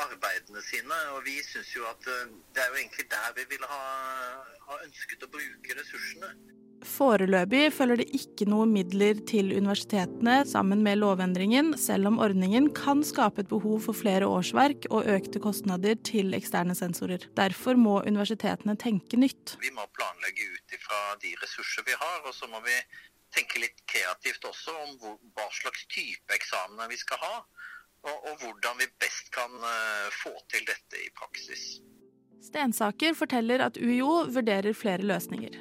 arbeidene 0.00 0.62
sine. 0.64 0.98
Og 1.14 1.22
vi 1.28 1.36
syns 1.46 1.74
jo 1.76 1.84
at 1.90 2.08
eh, 2.10 2.32
det 2.56 2.64
er 2.64 2.72
jo 2.72 2.80
egentlig 2.80 3.06
der 3.12 3.36
vi 3.36 3.46
ville 3.52 3.68
ha, 3.70 3.84
ha 4.66 4.80
ønsket 4.86 5.28
å 5.28 5.30
bruke 5.36 5.78
ressursene. 5.78 6.32
Foreløpig 6.86 7.66
følger 7.76 8.00
det 8.00 8.06
ikke 8.16 8.46
noe 8.48 8.64
midler 8.68 9.18
til 9.28 9.50
universitetene 9.52 10.38
sammen 10.48 10.80
med 10.84 11.00
lovendringen, 11.02 11.74
selv 11.76 12.08
om 12.08 12.20
ordningen 12.24 12.70
kan 12.76 13.02
skape 13.04 13.44
et 13.44 13.50
behov 13.50 13.82
for 13.84 13.96
flere 13.96 14.28
årsverk 14.28 14.88
og 14.88 15.08
økte 15.12 15.42
kostnader 15.44 15.98
til 16.06 16.32
eksterne 16.36 16.76
sensorer. 16.78 17.26
Derfor 17.36 17.76
må 17.76 17.98
universitetene 18.08 18.78
tenke 18.80 19.20
nytt. 19.20 19.56
Vi 19.60 19.72
må 19.76 19.84
planlegge 19.96 20.48
ut 20.54 20.76
ifra 20.76 21.00
de 21.20 21.34
ressurser 21.42 21.84
vi 21.88 21.96
har, 22.00 22.22
og 22.24 22.32
så 22.36 22.48
må 22.48 22.62
vi 22.64 22.76
tenke 23.36 23.60
litt 23.62 23.84
kreativt 23.90 24.46
også 24.48 24.74
om 24.86 24.96
hva 25.36 25.46
slags 25.54 25.84
type 25.92 26.34
eksamener 26.34 26.88
vi 26.90 26.98
skal 27.00 27.20
ha, 27.22 27.34
og, 28.08 28.16
og 28.16 28.40
hvordan 28.40 28.80
vi 28.80 28.88
best 29.02 29.28
kan 29.34 29.52
uh, 29.60 30.08
få 30.22 30.32
til 30.48 30.64
dette 30.64 31.02
i 31.04 31.10
praksis. 31.18 31.82
Stensaker 32.40 33.12
forteller 33.14 33.60
at 33.66 33.76
UiO 33.76 34.24
vurderer 34.32 34.72
flere 34.72 35.04
løsninger. 35.04 35.60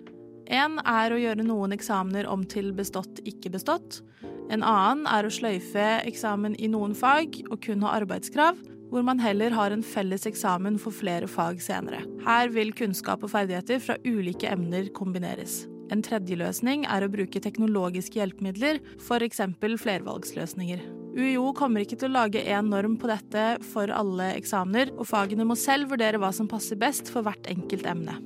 En 0.49 0.79
er 0.81 1.13
å 1.13 1.19
gjøre 1.21 1.45
noen 1.45 1.75
eksamener 1.75 2.25
om 2.29 2.43
til 2.49 2.71
bestått, 2.73 3.21
ikke 3.29 3.51
bestått. 3.53 4.01
En 4.49 4.65
annen 4.65 5.05
er 5.05 5.27
å 5.27 5.33
sløyfe 5.33 5.87
eksamen 6.09 6.55
i 6.57 6.71
noen 6.73 6.95
fag 6.97 7.37
og 7.51 7.59
kun 7.61 7.85
ha 7.85 7.93
arbeidskrav, 7.99 8.57
hvor 8.89 9.05
man 9.05 9.21
heller 9.21 9.53
har 9.53 9.69
en 9.69 9.85
felles 9.85 10.25
eksamen 10.25 10.79
for 10.81 10.95
flere 10.95 11.29
fag 11.29 11.61
senere. 11.61 12.01
Her 12.25 12.49
vil 12.53 12.73
kunnskap 12.73 13.21
og 13.21 13.29
ferdigheter 13.35 13.81
fra 13.83 13.99
ulike 14.07 14.49
emner 14.49 14.89
kombineres. 14.97 15.67
En 15.93 16.01
tredje 16.05 16.37
løsning 16.37 16.85
er 16.89 17.05
å 17.05 17.11
bruke 17.13 17.41
teknologiske 17.41 18.17
hjelpemidler, 18.17 18.81
f.eks. 19.01 19.41
flervalgsløsninger. 19.61 20.81
UiO 21.17 21.49
kommer 21.57 21.85
ikke 21.85 21.97
til 22.01 22.11
å 22.11 22.19
lage 22.19 22.43
én 22.45 22.69
norm 22.69 22.97
på 23.01 23.09
dette 23.09 23.45
for 23.71 23.89
alle 23.93 24.31
eksamener, 24.37 24.93
og 24.97 25.09
fagene 25.09 25.45
må 25.45 25.57
selv 25.57 25.93
vurdere 25.93 26.21
hva 26.21 26.33
som 26.33 26.49
passer 26.49 26.77
best 26.77 27.09
for 27.13 27.25
hvert 27.25 27.49
enkelt 27.49 27.89
emne. 27.89 28.17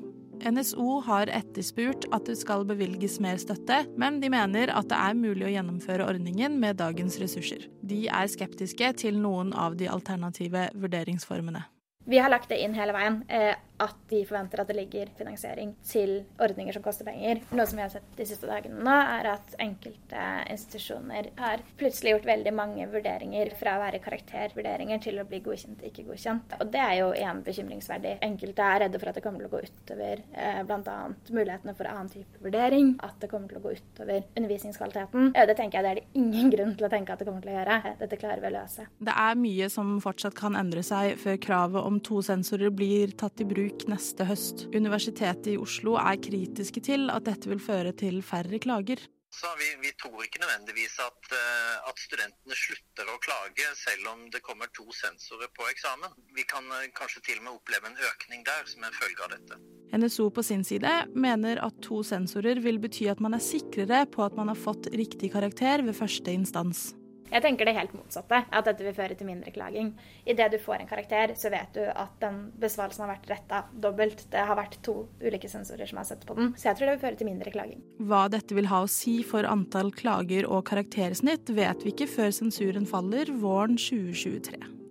NSO 0.44 1.00
har 1.06 1.32
etterspurt 1.32 2.08
at 2.16 2.28
det 2.28 2.36
skal 2.40 2.66
bevilges 2.68 3.20
mer 3.24 3.40
støtte, 3.42 3.84
men 4.00 4.20
de 4.22 4.32
mener 4.34 4.72
at 4.76 4.90
det 4.92 5.00
er 5.00 5.20
mulig 5.20 5.48
å 5.48 5.54
gjennomføre 5.54 6.08
ordningen 6.10 6.60
med 6.60 6.82
dagens 6.82 7.20
ressurser. 7.22 7.70
De 7.82 8.06
er 8.12 8.32
skeptiske 8.32 8.94
til 9.06 9.20
noen 9.24 9.54
av 9.56 9.78
de 9.80 9.88
alternative 9.92 10.68
vurderingsformene. 10.76 11.64
Vi 12.06 12.20
har 12.20 12.32
lagt 12.32 12.50
det 12.52 12.60
inn 12.64 12.76
hele 12.76 12.96
veien. 12.96 13.22
Eh, 13.32 13.56
at 13.84 13.96
de 14.10 14.22
forventer 14.28 14.62
at 14.62 14.70
det 14.70 14.76
ligger 14.78 15.10
finansiering 15.18 15.74
til 15.88 16.22
ordninger 16.42 16.76
som 16.76 16.84
koster 16.86 17.08
penger. 17.08 17.42
Noe 17.56 17.66
som 17.70 17.80
vi 17.80 17.84
har 17.86 17.92
sett 17.92 18.16
de 18.18 18.28
siste 18.28 18.48
dagene 18.50 18.84
nå, 18.86 18.94
er 18.94 19.30
at 19.34 19.56
enkelte 19.62 20.26
institusjoner 20.54 21.32
har 21.40 21.64
plutselig 21.80 22.16
gjort 22.16 22.30
veldig 22.30 22.54
mange 22.56 22.88
vurderinger 22.92 23.54
fra 23.60 23.78
å 23.78 23.84
være 23.84 24.02
karaktervurderinger 24.04 25.02
til 25.04 25.20
å 25.20 25.28
bli 25.28 25.42
godkjent, 25.46 25.84
ikke 25.90 26.06
godkjent. 26.08 26.58
Og 26.60 26.72
det 26.74 26.84
er 26.84 26.96
jo 27.02 27.10
igjen 27.18 27.42
bekymringsverdig. 27.46 28.16
Enkelte 28.30 28.70
er 28.70 28.84
redde 28.86 29.02
for 29.02 29.12
at 29.12 29.20
det 29.20 29.26
kommer 29.26 29.44
til 29.44 29.50
å 29.50 29.54
gå 29.56 29.64
utover 29.66 30.24
eh, 30.32 30.62
bl.a. 30.70 30.98
mulighetene 31.34 31.76
for 31.78 31.90
annen 31.90 32.12
type 32.14 32.44
vurdering. 32.46 32.94
At 33.04 33.18
det 33.24 33.32
kommer 33.32 33.52
til 33.52 33.60
å 33.60 33.66
gå 33.66 33.76
utover 33.80 34.24
undervisningskvaliteten. 34.38 35.34
Det 35.34 35.58
tenker 35.60 35.80
jeg 35.80 35.84
det 35.84 35.94
er 35.94 36.02
det 36.02 36.22
ingen 36.22 36.54
grunn 36.54 36.76
til 36.78 36.88
å 36.88 36.92
tenke 36.94 37.16
at 37.16 37.24
det 37.24 37.28
kommer 37.28 37.44
til 37.44 37.54
å 37.54 37.58
gjøre. 37.58 37.96
Dette 38.00 38.22
klarer 38.22 38.44
vi 38.44 38.52
å 38.52 38.56
løse. 38.56 38.88
Det 39.04 39.18
er 39.26 39.40
mye 39.40 39.70
som 39.74 39.98
fortsatt 40.04 40.38
kan 40.38 40.58
endre 40.60 40.86
seg 40.86 41.18
før 41.22 41.40
kravet 41.42 41.84
om 41.84 41.93
to 42.04 42.22
sensorer 42.26 42.72
blir 42.74 43.14
tatt 43.20 43.42
i 43.44 43.48
bruk 43.48 43.86
neste 43.92 44.26
høst. 44.30 44.68
Universitetet 44.74 45.54
i 45.54 45.60
Oslo 45.62 45.98
er 46.02 46.22
kritiske 46.22 46.82
til 46.86 47.10
at 47.14 47.28
dette 47.28 47.52
vil 47.52 47.62
føre 47.62 47.94
til 47.98 48.22
færre 48.26 48.62
klager. 48.64 49.04
Så 49.34 49.50
vi, 49.58 49.68
vi, 49.82 49.90
tror 50.02 50.22
ikke 50.22 50.42
nødvendigvis 50.44 51.00
at, 51.02 51.22
uh, 51.34 51.90
at, 51.90 51.98
studentene 51.98 52.58
slutter 52.58 53.08
å 53.10 53.18
klage 53.24 53.66
selv 53.80 54.12
om 54.12 54.28
det 54.34 54.44
kommer 54.46 54.70
to 54.78 54.86
sensorer 54.94 55.50
på 55.58 55.66
eksamen. 55.72 56.14
Vi 56.38 56.46
kan 56.46 56.70
uh, 56.70 56.86
kanskje 56.94 57.24
til 57.26 57.42
og 57.42 57.48
med 57.48 57.56
oppleve 57.56 57.90
en 57.90 57.98
økning 58.12 58.46
der 58.46 58.70
som 58.70 58.86
en 58.86 58.94
følge 58.94 59.26
av 59.26 59.34
dette. 59.34 59.58
NSO 59.98 60.30
på 60.34 60.46
sin 60.46 60.62
side 60.66 60.94
mener 61.18 61.64
at 61.66 61.82
to 61.82 62.04
sensorer 62.06 62.62
vil 62.62 62.78
bety 62.84 63.10
at 63.10 63.22
man 63.26 63.34
er 63.34 63.42
sikrere 63.42 64.06
på 64.14 64.22
at 64.26 64.38
man 64.38 64.54
har 64.54 64.60
fått 64.60 64.92
riktig 64.94 65.34
karakter 65.34 65.82
ved 65.82 65.98
første 65.98 66.34
instans. 66.34 66.92
Jeg 67.34 67.42
tenker 67.42 67.66
det 67.66 67.74
helt 67.74 67.94
motsatte, 67.98 68.44
at 68.46 68.68
dette 68.68 68.86
vil 68.86 68.94
føre 68.94 69.16
til 69.18 69.26
mindre 69.26 69.50
klaging. 69.56 69.90
Idet 70.30 70.52
du 70.54 70.60
får 70.62 70.84
en 70.84 70.90
karakter, 70.90 71.34
så 71.40 71.50
vet 71.54 71.74
du 71.74 71.82
at 71.88 72.14
den 72.22 72.44
besvarelsen 72.62 73.08
har 73.08 73.16
vært 73.16 73.32
retta 73.32 73.64
dobbelt. 73.74 74.28
Det 74.30 74.44
har 74.46 74.60
vært 74.60 74.78
to 74.86 75.08
ulike 75.24 75.50
sensorer 75.50 75.90
som 75.90 76.02
har 76.02 76.08
sett 76.12 76.28
på 76.30 76.38
den. 76.38 76.54
Så 76.54 76.70
jeg 76.70 76.78
tror 76.78 76.92
det 76.92 76.96
vil 76.98 77.04
føre 77.08 77.22
til 77.24 77.32
mindre 77.32 77.56
klaging. 77.56 77.82
Hva 78.06 78.28
dette 78.34 78.54
vil 78.54 78.70
ha 78.70 78.84
å 78.86 78.92
si 78.92 79.18
for 79.26 79.50
antall 79.50 79.90
klager 79.98 80.46
og 80.46 80.68
karaktersnitt, 80.70 81.50
vet 81.58 81.82
vi 81.82 81.96
ikke 81.96 82.12
før 82.12 82.32
sensuren 82.38 82.86
faller 82.90 83.34
våren 83.42 83.82
2023. 83.82 84.83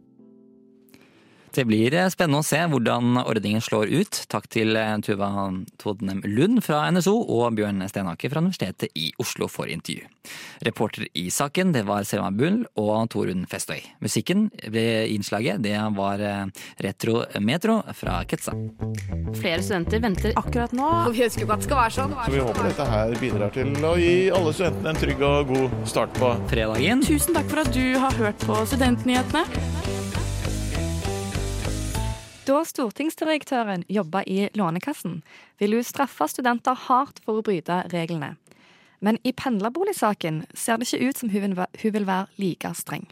Det 1.52 1.64
blir 1.68 1.92
eh, 1.92 2.09
spennende 2.12 2.40
å 2.40 2.47
se 2.47 2.61
hvordan 2.73 3.18
ordningen 3.21 3.62
slår 3.64 3.90
ut. 3.92 4.23
Takk 4.32 4.49
til 4.52 4.76
eh, 4.78 4.94
Tuva 5.04 5.28
Todnem 5.82 6.23
Lund 6.25 6.62
fra 6.64 6.87
NSO 6.92 7.12
og 7.21 7.59
Bjørn 7.59 7.85
Stenaker 7.90 8.32
fra 8.32 8.40
Universitetet 8.40 8.97
i 8.97 9.11
Oslo 9.21 9.49
for 9.52 9.68
intervju. 9.68 10.06
Reporter 10.64 11.09
i 11.18 11.26
saken 11.35 11.75
det 11.75 11.82
var 11.88 12.06
Selma 12.09 12.30
Bull 12.32 12.62
og 12.80 13.11
Torunn 13.12 13.44
Festøy. 13.50 13.82
Musikken 14.00 14.47
ved 14.73 15.12
innslaget 15.12 15.61
det 15.64 15.76
var 15.99 16.25
eh, 16.25 16.64
Retro 16.87 17.21
Metro 17.44 17.80
fra 17.99 18.23
Ketsa. 18.28 18.56
Flere 19.37 19.61
studenter 19.61 20.00
venter 20.04 20.37
akkurat 20.40 20.73
nå, 20.76 20.88
og 21.04 21.12
vi 21.16 21.26
ønsker 21.26 21.44
ikke 21.44 21.59
at 21.59 21.64
det 21.64 21.68
skal 21.68 21.82
være 21.82 21.97
sånn. 21.99 22.16
Så 22.16 22.37
vi 22.37 22.44
håper 22.49 22.68
dette 22.71 22.90
her 22.94 23.16
bidrar 23.21 23.56
til 23.59 23.88
å 23.88 23.94
gi 24.00 24.16
alle 24.32 24.56
studentene 24.56 24.94
en 24.94 25.04
trygg 25.04 25.25
og 25.28 25.52
god 25.52 25.78
start 25.92 26.21
på 26.21 26.35
fredagen. 26.52 27.04
Tusen 27.04 27.37
takk 27.37 27.52
for 27.52 27.66
at 27.66 27.73
du 27.76 27.85
har 28.00 28.21
hørt 28.23 28.49
på 28.49 28.62
Studentnyhetene. 28.73 29.81
Da 32.42 32.64
stortingsdirektøren 32.66 33.84
jobba 33.87 34.25
i 34.26 34.49
Lånekassen, 34.58 35.20
ville 35.62 35.78
hun 35.78 35.87
straffe 35.87 36.26
studenter 36.26 36.75
hardt 36.88 37.20
for 37.22 37.38
å 37.38 37.44
bryte 37.46 37.84
reglene. 37.92 38.32
Men 38.99 39.18
i 39.22 39.30
pendlerboligsaken 39.30 40.40
ser 40.54 40.78
det 40.78 40.88
ikke 40.88 41.06
ut 41.11 41.20
som 41.20 41.30
hun 41.30 41.54
vil 41.94 42.06
være 42.08 42.26
like 42.42 42.72
streng. 42.75 43.06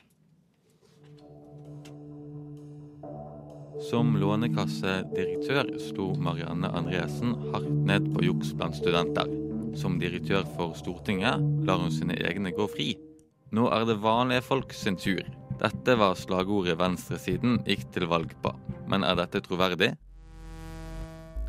Som 3.91 4.17
lånekassedirektør 4.19 5.71
sto 5.83 6.09
Marianne 6.19 6.69
Andresen 6.77 7.37
hardt 7.55 7.71
ned 7.87 8.11
på 8.15 8.27
juks 8.27 8.51
blant 8.59 8.77
studenter. 8.79 9.31
Som 9.79 10.01
direktør 10.03 10.43
for 10.57 10.75
Stortinget 10.79 11.43
lar 11.67 11.79
hun 11.83 11.95
sine 11.95 12.19
egne 12.19 12.51
gå 12.55 12.67
fri. 12.71 12.91
Nå 13.55 13.71
er 13.71 13.87
det 13.87 14.01
vanlige 14.03 14.47
folk 14.47 14.75
sin 14.75 14.99
tur. 14.99 15.23
Dette 15.63 15.97
var 15.99 16.19
slagordet 16.19 16.79
venstresiden 16.83 17.63
gikk 17.67 17.89
til 17.95 18.11
valg 18.11 18.35
på. 18.43 18.55
Men 18.91 19.07
er 19.07 19.19
dette 19.21 19.43
troverdig? 19.45 19.95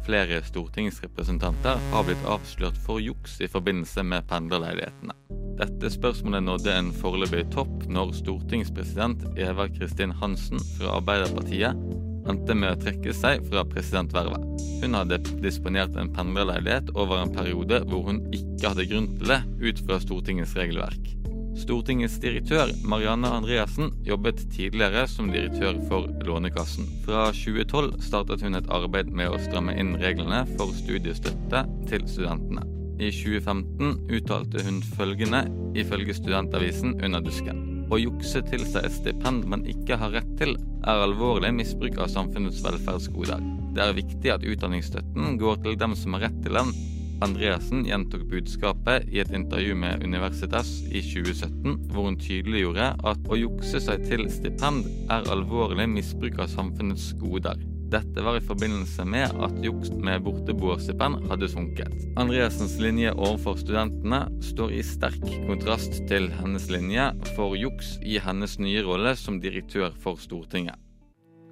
Flere 0.05 0.39
stortingsrepresentanter 0.45 1.81
har 1.91 2.05
blitt 2.07 2.23
avslørt 2.29 2.77
for 2.85 3.01
juks 3.01 3.37
i 3.41 3.49
forbindelse 3.51 4.01
med 4.05 4.25
pendlerleilighetene. 4.29 5.13
Dette 5.61 5.91
spørsmålet 5.93 6.41
nådde 6.47 6.73
en 6.73 6.89
foreløpig 6.97 7.43
topp 7.53 7.85
når 7.91 8.15
stortingspresident 8.17 9.27
Eva 9.37 9.67
Kristin 9.69 10.15
Hansen 10.21 10.61
fra 10.77 10.95
Arbeiderpartiet 10.97 11.77
endte 12.29 12.57
med 12.57 12.73
å 12.73 12.81
trekke 12.81 13.13
seg 13.17 13.45
fra 13.49 13.63
presidentvervet. 13.69 14.45
Hun 14.81 14.97
hadde 14.97 15.21
disponert 15.41 15.97
en 16.01 16.09
pendlerleilighet 16.15 16.93
over 16.95 17.21
en 17.21 17.33
periode 17.33 17.83
hvor 17.89 18.09
hun 18.09 18.23
ikke 18.33 18.73
hadde 18.73 18.89
grunn 18.89 19.09
til 19.19 19.33
det, 19.35 19.41
ut 19.61 19.85
fra 19.85 20.01
Stortingets 20.01 20.57
regelverk. 20.57 21.20
Stortingets 21.57 22.15
direktør 22.23 22.71
Marianne 22.87 23.29
Andreassen 23.35 23.91
jobbet 24.07 24.45
tidligere 24.53 25.03
som 25.09 25.31
direktør 25.33 25.79
for 25.89 26.07
Lånekassen. 26.25 26.87
Fra 27.05 27.27
2012 27.35 27.97
startet 28.05 28.45
hun 28.45 28.55
et 28.59 28.69
arbeid 28.71 29.11
med 29.11 29.31
å 29.31 29.39
stramme 29.41 29.75
inn 29.79 29.97
reglene 29.99 30.45
for 30.55 30.71
studiestøtte 30.77 31.65
til 31.91 32.07
studentene. 32.07 32.63
I 33.01 33.09
2015 33.09 34.13
uttalte 34.13 34.63
hun 34.67 34.79
følgende 34.95 35.43
ifølge 35.79 36.15
Studentavisen 36.15 36.99
under 37.01 37.23
dusken. 37.25 37.61
Å 37.91 37.97
jukse 37.99 38.43
til 38.47 38.61
seg 38.63 38.85
et 38.87 38.93
stipend 38.95 39.47
man 39.51 39.65
ikke 39.67 39.97
har 39.99 40.13
rett 40.15 40.29
til, 40.39 40.53
er 40.87 41.03
alvorlig 41.03 41.49
misbruk 41.57 41.97
av 41.99 42.11
samfunnets 42.13 42.61
velferdsgoder. 42.63 43.41
Det 43.75 43.83
er 43.83 43.97
viktig 43.97 44.31
at 44.31 44.45
utdanningsstøtten 44.47 45.35
går 45.41 45.59
til 45.65 45.75
dem 45.81 45.97
som 45.99 46.15
har 46.15 46.27
rett 46.27 46.39
til 46.45 46.55
den, 46.55 46.71
Andreassen 47.21 47.83
gjentok 47.85 48.23
budskapet 48.31 49.05
i 49.13 49.19
et 49.21 49.29
intervju 49.35 49.75
med 49.77 50.01
Universitas 50.03 50.71
i 50.89 51.03
2017, 51.05 51.75
hvor 51.93 52.07
hun 52.07 52.17
tydeliggjorde 52.17 52.87
at 52.97 53.29
å 53.29 53.37
jukse 53.37 53.81
seg 53.83 54.07
til 54.09 54.25
stipend 54.33 54.87
er 55.13 55.29
alvorlig 55.29 55.85
misbruk 55.91 56.41
av 56.41 56.49
samfunnets 56.49 57.11
goder. 57.21 57.61
Dette 57.91 58.23
var 58.23 58.39
i 58.39 58.43
forbindelse 58.45 59.03
med 59.05 59.35
at 59.45 59.57
juks 59.61 59.91
med 59.91 60.23
borteboerstipend 60.25 61.27
hadde 61.29 61.49
sunket. 61.51 61.93
Andreassens 62.17 62.77
linje 62.81 63.11
overfor 63.13 63.59
studentene 63.59 64.23
står 64.47 64.77
i 64.79 64.85
sterk 64.85 65.25
kontrast 65.49 65.99
til 66.09 66.31
hennes 66.39 66.69
linje 66.71 67.11
for 67.35 67.57
juks 67.59 67.97
i 68.01 68.15
hennes 68.23 68.57
nye 68.63 68.85
rolle 68.87 69.13
som 69.19 69.41
direktør 69.43 69.91
for 70.01 70.17
Stortinget. 70.23 70.79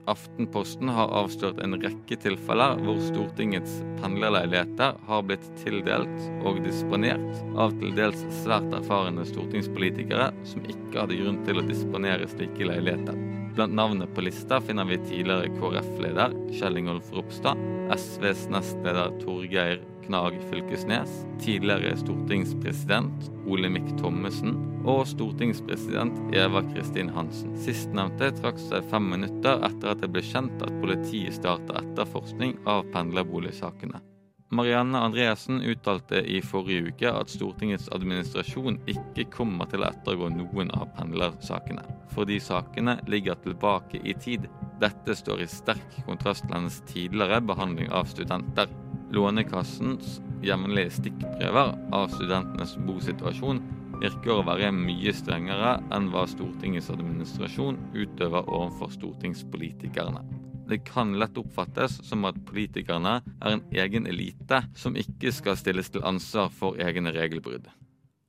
Aftenposten 0.10 0.89
har 0.89 1.12
avslørt 1.13 1.60
en 1.62 1.78
rekke 1.78 2.18
tilfeller 2.24 2.80
hvor 2.82 2.98
Stortingets 3.04 3.75
pendlerleiligheter 4.00 4.96
har 5.06 5.25
blitt 5.28 5.46
tildelt 5.62 6.46
og 6.50 6.62
disponert 6.66 7.44
av 7.60 7.75
til 7.78 7.94
dels 7.98 8.24
svært 8.39 8.74
erfarne 8.74 9.25
stortingspolitikere 9.30 10.32
som 10.50 10.66
ikke 10.66 11.04
hadde 11.04 11.20
grunn 11.20 11.44
til 11.46 11.62
å 11.62 11.66
disponere 11.68 12.30
slike 12.32 12.72
leiligheter. 12.72 13.20
Blant 13.54 13.75
navnene 13.78 14.08
på 14.16 14.24
lista 14.25 14.58
finner 14.63 14.88
vi 14.89 14.98
tidligere 15.04 15.51
KrF-leder 15.60 16.34
Kjell 16.58 16.82
Ingolf 16.82 17.13
Ropstad, 17.13 17.62
SVs 17.94 18.48
nestleder 18.54 19.13
Torgeir 19.22 19.84
Knag 20.08 20.39
Fylkesnes, 20.50 21.22
tidligere 21.44 21.94
stortingspresident 22.01 23.30
Olemic 23.46 23.86
Thommessen 24.01 24.58
og 24.89 25.05
stortingspresident 25.08 26.34
Eva 26.36 26.62
Kristin 26.72 27.12
Hansen. 27.13 27.53
Sistnevnte 27.62 28.31
trakk 28.39 28.60
seg 28.62 28.88
fem 28.89 29.10
minutter 29.12 29.62
etter 29.67 29.93
at 29.93 30.01
det 30.01 30.10
ble 30.13 30.24
kjent 30.25 30.63
at 30.65 30.77
politiet 30.81 31.36
starta 31.38 31.77
etterforskning 31.84 32.55
av 32.69 32.88
pendlerboligsakene. 32.93 34.01
Marianne 34.50 34.98
Andreassen 35.05 35.60
uttalte 35.62 36.24
i 36.25 36.39
forrige 36.41 36.89
uke 36.89 37.10
at 37.13 37.29
Stortingets 37.29 37.91
administrasjon 37.93 38.79
ikke 38.89 39.27
kommer 39.36 39.69
til 39.69 39.84
å 39.84 39.91
ettergå 39.91 40.31
noen 40.34 40.74
av 40.74 40.88
pendlersakene, 40.98 41.84
fordi 42.15 42.39
sakene 42.41 42.98
ligger 43.05 43.38
tilbake 43.43 44.01
i 44.01 44.15
tid. 44.17 44.48
Dette 44.81 45.13
står 45.13 45.43
i 45.46 45.51
sterk 45.53 46.00
kontrast 46.08 46.48
til 46.48 46.55
hennes 46.58 46.79
tidligere 46.89 47.43
behandling 47.46 47.93
av 47.93 48.10
studenter. 48.10 48.74
Lånekassens 49.13 50.17
jevnlige 50.46 50.98
stikkprøver 50.98 51.75
av 51.93 52.10
studentenes 52.15 52.74
bosituasjon 52.88 53.62
virker 54.00 54.36
å 54.38 54.46
være 54.48 54.72
mye 54.75 55.13
strengere 55.15 55.77
enn 55.96 56.10
hva 56.13 56.25
Stortingets 56.29 56.91
administrasjon 56.94 57.79
utøver 57.96 58.48
overfor 58.48 58.94
stortingspolitikerne. 58.96 60.24
Det 60.70 60.84
kan 60.86 61.15
lett 61.18 61.38
oppfattes 61.41 61.98
som 62.06 62.27
at 62.29 62.38
politikerne 62.46 63.15
er 63.25 63.56
en 63.56 63.63
egen 63.74 64.06
elite 64.10 64.62
som 64.77 64.98
ikke 65.00 65.34
skal 65.34 65.58
stilles 65.58 65.89
til 65.89 66.06
ansvar 66.06 66.51
for 66.53 66.77
egne 66.77 67.13
regelbrudd. 67.15 67.65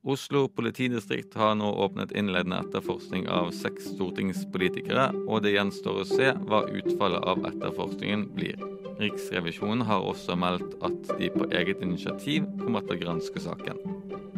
Oslo 0.01 0.49
politidistrikt 0.49 1.35
har 1.37 1.55
nå 1.61 1.75
åpnet 1.85 2.13
innledende 2.17 2.63
etterforskning 2.63 3.27
av 3.29 3.51
seks 3.53 3.91
stortingspolitikere, 3.99 5.11
og 5.29 5.43
det 5.45 5.53
gjenstår 5.53 5.99
å 6.01 6.07
se 6.09 6.31
hva 6.49 6.63
utfallet 6.73 7.27
av 7.29 7.45
etterforskningen 7.51 8.25
blir. 8.33 8.57
Riksrevisjonen 8.97 9.85
har 9.85 10.01
også 10.09 10.39
meldt 10.41 10.73
at 10.89 11.13
de 11.21 11.29
på 11.37 11.51
eget 11.53 11.85
initiativ 11.85 12.49
kommer 12.63 12.81
til 12.87 12.97
å 12.97 13.03
granske 13.05 13.45
saken. 13.45 13.85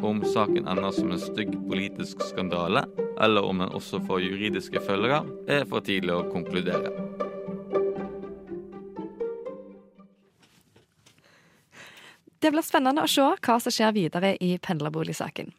Om 0.03 0.25
saken 0.35 0.67
ender 0.67 0.91
som 0.99 1.15
en 1.15 1.23
stygg 1.23 1.55
politisk 1.71 2.27
skandale, 2.27 2.83
eller 3.23 3.47
om 3.47 3.63
den 3.63 3.71
også 3.71 4.03
får 4.09 4.27
juridiske 4.27 4.83
følger, 4.83 5.31
er 5.47 5.63
for 5.71 5.87
tidlig 5.87 6.17
å 6.19 6.27
konkludere. 6.33 6.91
Det 12.43 12.51
blir 12.51 12.65
spennende 12.67 13.05
å 13.05 13.11
se 13.11 13.23
hva 13.23 13.55
som 13.63 13.71
skjer 13.71 13.93
videre 13.95 14.33
i 14.43 14.57
pendlerboligsaken. 14.59 15.53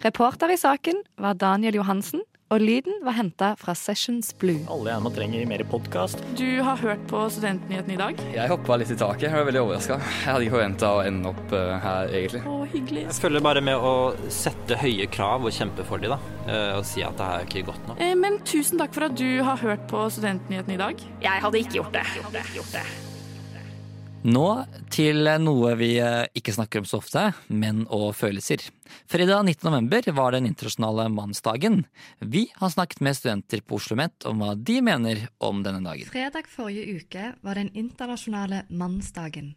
Reporter 0.00 0.54
i 0.54 0.56
saken 0.56 1.02
var 1.20 1.36
Daniel 1.36 1.76
Johansen, 1.76 2.22
og 2.52 2.64
lyden 2.64 3.02
var 3.04 3.18
henta 3.18 3.50
fra 3.60 3.74
Sessions 3.76 4.30
Blue. 4.40 4.62
Alle 4.72 4.94
gjerne 4.94 5.12
trenger 5.12 5.50
mer 5.50 5.64
podkast. 5.68 6.24
Du 6.40 6.62
har 6.64 6.80
hørt 6.80 7.04
på 7.12 7.20
Studentnyhetene 7.36 7.98
i 7.98 8.00
dag? 8.00 8.24
Jeg 8.32 8.48
hoppa 8.48 8.80
litt 8.80 8.94
i 8.94 8.96
taket. 8.96 9.26
Jeg 9.28 9.36
var 9.36 9.46
veldig 9.50 9.62
overraska. 9.66 10.00
Jeg 10.00 10.26
hadde 10.30 10.48
ikke 10.48 10.56
forventa 10.56 10.94
å 10.96 11.04
ende 11.04 11.34
opp 11.34 11.52
uh, 11.52 11.76
her, 11.84 12.16
egentlig. 12.16 12.42
Å, 12.48 12.56
hyggelig. 12.72 13.06
Jeg 13.10 13.20
følger 13.26 13.46
bare 13.50 13.66
med 13.68 13.86
å 13.92 13.94
sette 14.32 14.80
høye 14.80 15.12
krav 15.12 15.44
og 15.48 15.52
kjempe 15.60 15.84
for 15.88 16.00
dem, 16.00 16.16
da. 16.16 16.34
Uh, 16.48 16.80
og 16.80 16.88
si 16.88 17.04
at 17.04 17.20
det 17.20 17.28
er 17.28 17.48
ikke 17.48 17.68
godt 17.74 17.88
nok. 17.92 18.04
Eh, 18.08 18.16
men 18.16 18.40
tusen 18.48 18.80
takk 18.80 18.96
for 18.96 19.10
at 19.12 19.20
du 19.20 19.30
har 19.44 19.60
hørt 19.60 19.84
på 19.92 20.08
Studentnyhetene 20.16 20.80
i 20.80 20.84
dag. 20.88 21.08
Jeg 21.28 21.48
hadde 21.48 21.66
ikke 21.66 21.82
gjort 21.82 21.96
det. 22.00 22.08
Jeg 22.16 22.30
hadde 22.30 22.46
ikke 22.48 22.60
Gjort 22.62 22.78
det. 22.80 23.11
Nå 24.22 24.46
til 24.94 25.26
noe 25.42 25.72
vi 25.74 25.96
eh, 25.98 26.28
ikke 26.38 26.52
snakker 26.54 26.82
om 26.82 26.86
så 26.86 27.00
ofte, 27.02 27.24
menn 27.50 27.80
og 27.90 28.12
følelser. 28.14 28.62
Fredag 29.10 29.42
19. 29.42 29.66
november 29.66 30.06
var 30.14 30.36
den 30.36 30.46
internasjonale 30.46 31.08
mannsdagen. 31.10 31.80
Vi 32.20 32.44
har 32.60 32.70
snakket 32.70 33.02
med 33.02 33.18
studenter 33.18 33.64
på 33.66 33.80
Oslo 33.80 33.96
OsloMet 33.96 34.28
om 34.30 34.38
hva 34.38 34.52
de 34.54 34.76
mener 34.84 35.24
om 35.42 35.64
denne 35.66 35.82
dagen. 35.82 36.06
Fredag 36.06 36.46
forrige 36.46 37.00
uke 37.00 37.32
var 37.42 37.58
den 37.58 37.72
internasjonale 37.74 38.62
mannsdagen. 38.70 39.56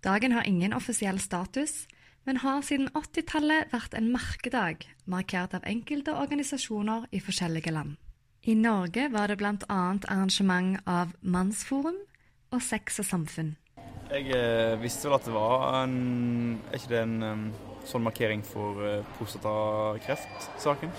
Dagen 0.00 0.32
har 0.32 0.48
ingen 0.48 0.72
offisiell 0.72 1.20
status, 1.20 1.84
men 2.24 2.40
har 2.40 2.64
siden 2.64 2.88
80-tallet 2.96 3.68
vært 3.74 3.94
en 4.00 4.08
merkedag, 4.14 4.88
markert 5.04 5.52
av 5.54 5.68
enkelte 5.68 6.16
organisasjoner 6.16 7.04
i 7.12 7.20
forskjellige 7.20 7.76
land. 7.76 8.00
I 8.48 8.56
Norge 8.56 9.10
var 9.12 9.28
det 9.28 9.36
bl.a. 9.42 9.54
arrangement 9.68 10.80
av 10.88 11.12
Mannsforum 11.20 12.00
og 12.54 12.62
Sex 12.62 13.02
og 13.04 13.10
Samfunn. 13.12 13.54
Jeg 14.06 14.30
eh, 14.36 14.76
visste 14.82 15.08
vel 15.08 15.16
at 15.18 15.26
det 15.26 15.34
var 15.34 15.80
en 15.82 16.60
Er 16.70 16.78
ikke 16.78 16.92
det 16.92 17.02
en 17.02 17.50
sånn 17.86 18.02
markering 18.02 18.42
for 18.42 18.80
uh, 18.82 19.06
prostatakreftsaken? 19.14 20.90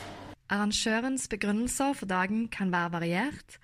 Arrangørens 0.47 1.25
begrunnelser 1.27 1.91
for 1.99 2.07
dagen 2.07 2.45
kan 2.47 2.71
være 2.71 2.93
variert, 2.93 3.57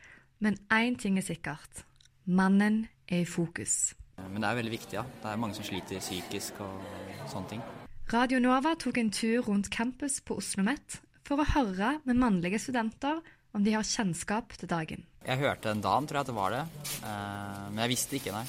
men 0.43 0.57
én 0.67 0.97
ting 0.99 1.15
er 1.15 1.23
sikkert. 1.23 1.85
Mannen 2.27 2.89
er 3.07 3.23
i 3.23 3.29
fokus. 3.29 3.93
Men 4.19 4.43
det 4.43 4.49
er 4.49 4.59
veldig 4.59 4.73
viktig, 4.73 4.97
ja. 4.97 5.05
Det 5.21 5.31
er 5.31 5.39
mange 5.39 5.55
som 5.55 5.63
sliter 5.67 6.03
psykisk 6.03 6.59
og 6.65 6.83
sånne 7.31 7.53
ting. 7.53 7.63
Radio 8.11 8.41
Nova 8.43 8.75
tok 8.75 8.99
en 8.99 9.13
tur 9.15 9.47
rundt 9.47 9.71
campus 9.71 10.19
på 10.19 10.35
Oslo 10.35 10.59
OsloMet 10.59 10.99
for 11.23 11.39
å 11.39 11.47
høre 11.53 11.95
med 12.03 12.19
mannlige 12.19 12.59
studenter 12.59 13.23
om 13.55 13.63
de 13.63 13.75
har 13.77 13.87
kjennskap 13.87 14.51
til 14.59 14.67
dagen. 14.67 15.05
Jeg 15.23 15.39
hørte 15.39 15.71
en 15.71 15.81
dam, 15.83 16.07
tror 16.07 16.19
jeg 16.19 16.25
at 16.25 16.31
det 16.33 16.35
var 16.35 16.51
det. 16.51 16.63
Eh, 16.99 17.59
men 17.71 17.83
jeg 17.85 17.93
visste 17.93 18.19
ikke, 18.19 18.35
nei. 18.35 18.43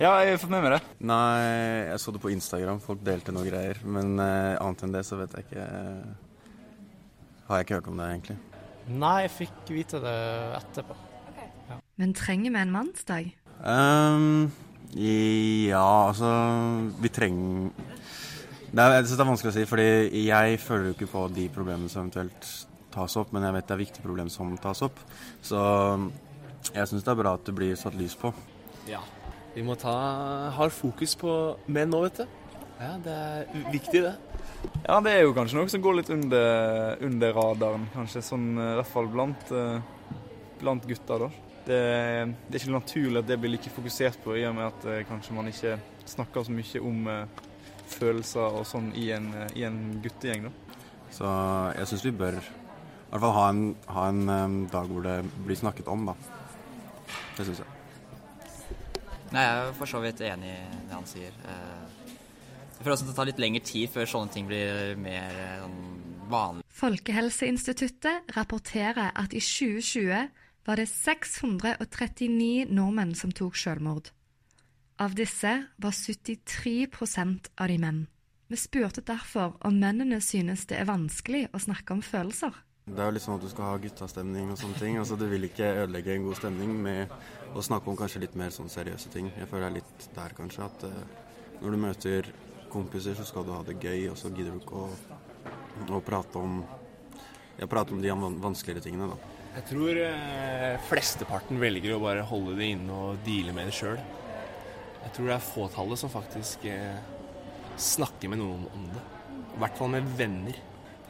Ja, 0.00 0.14
jeg 0.24 0.32
har 0.32 0.38
fått 0.40 0.52
med 0.54 0.62
meg 0.64 0.72
det. 0.72 0.94
Nei, 1.04 1.40
jeg 1.90 2.00
så 2.00 2.12
det 2.14 2.22
på 2.22 2.30
Instagram. 2.32 2.78
Folk 2.80 3.02
delte 3.04 3.34
noe 3.36 3.44
greier. 3.44 3.76
Men 3.84 4.14
eh, 4.16 4.56
annet 4.56 4.86
enn 4.86 4.94
det 4.94 5.02
så 5.04 5.18
vet 5.20 5.34
jeg 5.36 5.44
ikke 5.44 5.66
Har 7.50 7.60
jeg 7.60 7.66
ikke 7.66 7.76
hørt 7.76 7.90
om 7.92 8.00
det, 8.00 8.06
egentlig. 8.14 8.36
Nei, 8.88 9.18
jeg 9.26 9.34
fikk 9.34 9.74
vite 9.76 10.00
det 10.00 10.16
etterpå. 10.56 10.96
Okay. 11.34 11.50
Ja. 11.68 11.78
Men 12.00 12.16
trenger 12.16 12.56
vi 12.56 12.62
en 12.62 12.72
mannsdag? 12.72 13.28
Um, 13.60 14.48
ja, 14.96 15.84
altså 16.08 16.32
Vi 17.04 17.12
trenger 17.12 17.68
det 18.70 18.80
er, 18.84 18.92
jeg 18.94 19.08
det 19.10 19.18
er 19.18 19.26
vanskelig 19.26 19.50
å 19.50 19.54
si, 19.56 19.62
fordi 19.66 19.86
jeg 20.28 20.58
føler 20.62 20.84
jo 20.86 20.94
ikke 20.94 21.08
på 21.10 21.24
de 21.34 21.48
problemene 21.50 21.90
som 21.90 22.04
eventuelt 22.04 22.50
tas 22.94 23.16
opp, 23.18 23.32
men 23.34 23.42
jeg 23.42 23.56
vet 23.56 23.66
det 23.66 23.74
er 23.74 23.80
viktige 23.80 24.04
problemer 24.04 24.30
som 24.30 24.52
tas 24.62 24.82
opp. 24.86 25.00
Så 25.42 25.58
jeg 26.70 26.86
syns 26.86 27.02
det 27.02 27.10
er 27.10 27.18
bra 27.18 27.34
at 27.34 27.48
det 27.48 27.56
blir 27.58 27.74
satt 27.78 27.98
lys 27.98 28.14
på. 28.18 28.30
Ja, 28.86 29.02
vi 29.54 29.64
må 29.66 29.74
ta 29.78 29.92
har 30.54 30.72
fokus 30.74 31.16
på 31.18 31.32
menn 31.66 31.90
nå, 31.90 32.04
vet 32.06 32.22
du. 32.22 32.36
Ja, 32.80 32.94
Det 33.02 33.14
er 33.14 33.70
viktig, 33.72 34.02
det. 34.06 34.14
Ja, 34.86 35.00
det 35.04 35.12
er 35.12 35.24
jo 35.24 35.34
kanskje 35.36 35.58
noe 35.58 35.68
som 35.72 35.82
går 35.84 35.98
litt 35.98 36.10
under, 36.14 36.96
under 37.04 37.34
radaren, 37.36 37.86
kanskje. 37.94 38.22
Sånn 38.24 38.52
i 38.54 38.68
hvert 38.78 38.88
fall 38.88 39.08
blant, 39.12 39.52
eh, 39.52 39.80
blant 40.60 40.86
gutter, 40.88 41.26
da. 41.26 41.30
Det, 41.66 41.80
det, 42.46 42.54
er 42.54 42.60
ikke 42.62 42.76
naturlig 42.78 43.20
at 43.20 43.28
det 43.28 43.38
blir 43.40 43.52
like 43.52 43.72
fokusert 43.74 44.20
på, 44.24 44.36
i 44.38 44.46
og 44.48 44.56
med 44.56 44.68
at 44.70 44.86
eh, 44.88 45.02
kanskje 45.08 45.36
man 45.36 45.50
ikke 45.50 45.76
snakker 46.08 46.46
så 46.46 46.54
mye 46.54 46.84
om 46.86 47.10
følelser 47.90 48.60
og 48.60 48.64
sånn 48.68 48.92
i 48.98 49.10
en, 49.14 49.28
i 49.58 49.66
en 49.66 49.80
guttegjeng, 50.02 50.48
da. 50.48 50.78
Så 51.10 51.26
jeg 51.76 51.90
syns 51.90 52.06
vi 52.06 52.14
bør 52.22 52.38
i 52.38 52.42
hvert 53.10 53.24
fall 53.24 53.34
ha 53.34 53.48
en, 53.50 53.62
ha 53.90 54.06
en 54.12 54.62
dag 54.70 54.86
hvor 54.86 55.02
det 55.02 55.18
blir 55.42 55.58
snakket 55.58 55.90
om, 55.90 56.06
da. 56.12 56.16
Det 57.36 57.48
syns 57.48 57.64
jeg. 57.64 57.79
Nei, 59.30 59.42
jeg 59.46 59.58
er 59.62 59.74
for 59.78 59.90
så 59.90 60.00
vidt 60.02 60.20
enig 60.26 60.50
i 60.50 60.84
det 60.88 60.94
han 60.96 61.06
sier. 61.06 61.34
Eh, 61.46 62.14
jeg 62.80 62.82
føler 62.82 62.94
også 62.96 63.04
at 63.06 63.10
det 63.10 63.16
tar 63.18 63.28
litt 63.28 63.42
lengre 63.42 63.64
tid 63.66 63.90
før 63.92 64.08
sånne 64.08 64.34
ting 64.34 64.46
blir 64.48 64.96
mer 64.98 65.34
sånn, 65.60 65.80
vanlig. 66.32 66.64
Folkehelseinstituttet 66.80 68.32
rapporterer 68.36 69.12
at 69.14 69.34
i 69.36 69.42
2020 69.44 70.30
var 70.66 70.80
det 70.80 70.88
639 70.90 72.70
nordmenn 72.72 73.14
som 73.18 73.34
tok 73.36 73.58
selvmord. 73.58 74.10
Av 75.00 75.14
disse 75.16 75.52
var 75.80 75.94
73 75.96 76.88
av 77.56 77.68
de 77.68 77.78
menn. 77.80 78.00
Vi 78.50 78.58
spurte 78.58 79.00
derfor 79.06 79.54
om 79.64 79.78
mennene 79.78 80.18
synes 80.20 80.66
det 80.66 80.80
er 80.80 80.88
vanskelig 80.90 81.46
å 81.54 81.60
snakke 81.62 81.94
om 81.94 82.02
følelser. 82.02 82.52
Det 82.90 82.98
er 82.98 83.06
jo 83.06 83.14
litt 83.14 83.22
sånn 83.22 83.36
at 83.38 83.44
du 83.44 83.50
skal 83.52 83.68
ha 83.68 83.76
guttastemning 83.78 84.50
og 84.50 84.58
sånne 84.58 84.78
ting. 84.80 84.98
Altså, 84.98 85.16
Du 85.16 85.26
vil 85.30 85.46
ikke 85.46 85.68
ødelegge 85.84 86.16
en 86.16 86.24
god 86.26 86.36
stemning 86.40 86.72
med 86.82 87.12
å 87.54 87.64
snakke 87.64 87.90
om 87.90 87.98
kanskje 87.98 88.22
litt 88.24 88.36
mer 88.38 88.52
sånn 88.54 88.70
seriøse 88.70 89.10
ting. 89.12 89.30
Jeg 89.36 89.48
føler 89.50 89.66
det 89.66 89.70
er 89.70 89.78
litt 89.80 90.06
der 90.16 90.36
kanskje 90.36 90.66
at 90.66 90.86
uh, 90.86 91.00
når 91.60 91.74
du 91.74 91.80
møter 91.82 92.30
kompiser, 92.70 93.16
så 93.18 93.26
skal 93.26 93.46
du 93.46 93.52
ha 93.54 93.62
det 93.66 93.78
gøy, 93.82 94.08
og 94.12 94.18
så 94.18 94.30
gidder 94.30 94.54
du 94.54 94.60
ikke 94.62 94.84
å, 94.84 94.90
å 95.98 96.02
prate 96.06 96.38
om 96.38 96.60
ja, 97.58 97.66
prate 97.68 97.92
om 97.92 98.00
de 98.00 98.12
vanskeligere 98.40 98.84
tingene, 98.84 99.10
da. 99.10 99.36
Jeg 99.58 99.66
tror 99.72 99.98
uh, 99.98 100.80
flesteparten 100.86 101.58
velger 101.60 101.96
å 101.96 102.02
bare 102.02 102.26
holde 102.26 102.54
det 102.60 102.70
inne 102.76 102.94
og 102.94 103.22
deale 103.26 103.54
med 103.56 103.68
det 103.68 103.76
sjøl. 103.76 103.98
Jeg 105.00 105.14
tror 105.16 105.30
det 105.30 105.36
er 105.36 105.48
fåtallet 105.48 106.00
som 106.00 106.12
faktisk 106.12 106.64
uh, 106.70 107.00
snakker 107.80 108.30
med 108.30 108.40
noen 108.40 108.68
om 108.70 108.90
det. 108.94 109.06
I 109.50 109.62
hvert 109.64 109.80
fall 109.80 109.90
med 109.96 110.12
venner. 110.16 110.58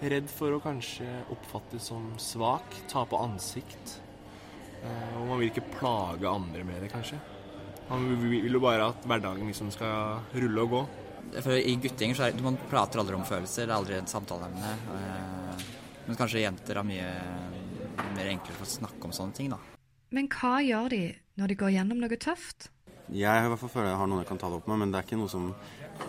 Redd 0.00 0.30
for 0.32 0.56
å 0.56 0.62
kanskje 0.64 1.06
oppfattes 1.34 1.90
som 1.90 2.06
svak, 2.22 2.78
tape 2.88 3.18
ansikt. 3.20 3.98
Eh, 4.84 5.20
og 5.20 5.28
man 5.28 5.40
vil 5.40 5.50
ikke 5.50 5.66
plage 5.74 6.28
andre 6.30 6.64
med 6.64 6.82
det, 6.84 6.90
kanskje. 6.92 7.20
Man 7.90 8.06
vil 8.22 8.52
jo 8.54 8.62
bare 8.62 8.90
at 8.92 9.06
hverdagen 9.08 9.48
liksom 9.50 9.72
skal 9.74 10.20
rulle 10.34 10.64
og 10.66 10.74
gå. 10.74 10.82
For 11.42 11.54
I 11.58 11.76
guttinger 11.82 12.16
så 12.16 12.26
er 12.26 12.34
det, 12.34 12.44
man 12.44 12.58
prater 12.70 13.02
aldri 13.02 13.18
om 13.18 13.26
følelser, 13.26 13.66
det 13.66 13.74
er 13.74 13.76
aldri 13.76 13.98
et 13.98 14.10
samtaleemne. 14.10 14.72
Eh, 14.96 15.64
men 16.06 16.18
kanskje 16.18 16.44
jenter 16.44 16.80
har 16.80 16.86
mye 16.86 17.10
mer 18.16 18.30
enklere 18.30 18.56
for 18.56 18.66
å 18.66 18.74
snakke 18.78 19.06
om 19.06 19.14
sånne 19.14 19.36
ting, 19.36 19.50
da. 19.52 19.60
Men 20.10 20.26
hva 20.32 20.56
gjør 20.64 20.90
de 20.90 21.02
når 21.38 21.52
de 21.52 21.58
går 21.60 21.74
gjennom 21.76 22.00
noe 22.02 22.18
tøft? 22.18 22.70
Jeg 23.10 23.44
i 23.44 23.50
hvert 23.50 23.58
fall 23.58 23.72
føler 23.72 23.90
jeg 23.90 23.98
har 23.98 24.08
noen 24.10 24.22
jeg 24.22 24.28
kan 24.28 24.38
ta 24.38 24.48
det 24.50 24.58
opp 24.60 24.68
med, 24.70 24.80
men 24.82 24.92
det 24.92 25.00
er 25.00 25.06
ikke 25.06 25.18
noe 25.18 25.30
som 25.30 25.46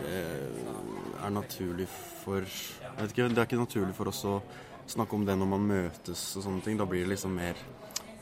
eh, 0.06 1.22
er 1.26 1.34
naturlig 1.34 1.88
for 1.90 2.46
jeg 2.46 2.98
vet 2.98 3.14
ikke, 3.14 3.30
Det 3.30 3.42
er 3.42 3.48
ikke 3.48 3.62
naturlig 3.62 3.96
for 3.98 4.12
oss 4.12 4.22
å 4.30 4.36
snakke 4.92 5.18
om 5.18 5.26
det 5.26 5.38
når 5.40 5.50
man 5.50 5.66
møtes 5.66 6.24
og 6.38 6.46
sånne 6.46 6.66
ting. 6.66 6.78
Da 6.78 6.86
blir 6.90 7.06
det 7.06 7.14
liksom 7.16 7.34
mer 7.38 7.58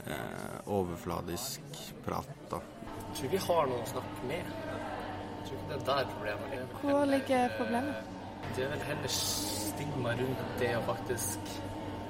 eh, 0.07 0.59
overfladisk 0.65 1.81
prat, 2.05 2.29
da. 2.51 2.61
Jeg 3.09 3.17
tror 3.19 3.33
vi 3.33 3.41
har 3.47 3.69
noen 3.71 3.83
å 3.83 3.89
snakke 3.89 4.29
med. 4.29 4.49
Jeg 4.49 5.47
tror 5.47 5.57
ikke 5.57 5.69
det 5.69 5.77
er 5.79 5.85
der 5.89 6.09
problemet 6.13 6.53
ligger. 6.53 6.79
Hvor 6.83 7.05
ligger 7.13 7.55
problemet? 7.57 8.15
Det 8.55 8.65
er 8.65 8.71
vel 8.73 8.85
heller 8.87 9.13
stigma 9.13 10.13
rundt 10.19 10.43
det 10.59 10.71
å 10.77 10.83
faktisk 10.87 11.53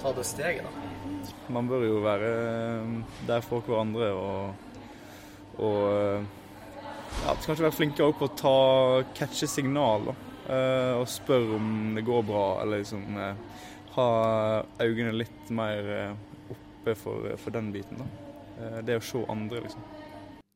ta 0.02 0.14
det 0.16 0.26
steget, 0.28 0.66
da. 0.68 0.72
Man 1.52 1.68
bør 1.68 1.86
jo 1.88 2.02
være 2.04 2.34
eh, 2.48 2.98
der 3.28 3.46
for 3.46 3.66
hverandre 3.66 4.12
og, 4.16 4.68
og 5.60 5.82
eh, 5.94 6.30
ja, 7.26 7.36
kanskje 7.36 7.66
være 7.66 7.76
flinkere 7.76 8.16
på 8.16 8.30
å 8.30 8.36
ta, 8.38 8.58
catche 9.18 9.50
signal. 9.50 10.12
da. 10.12 10.18
Eh, 10.50 10.94
og 10.98 11.10
spørre 11.12 11.58
om 11.60 11.94
det 11.96 12.06
går 12.08 12.24
bra, 12.26 12.46
eller 12.64 12.82
liksom 12.82 13.18
eh, 13.22 13.66
ha 13.94 14.08
øynene 14.82 15.14
litt 15.20 15.52
mer 15.54 15.92
eh, 15.94 16.29
oppe 16.80 16.96
for, 16.96 17.36
for 17.38 17.52
den 17.52 17.72
biten. 17.76 18.00
da. 18.00 18.82
Det 18.82 18.98
å 19.00 19.04
se 19.04 19.24
andre, 19.30 19.62
liksom. 19.68 19.84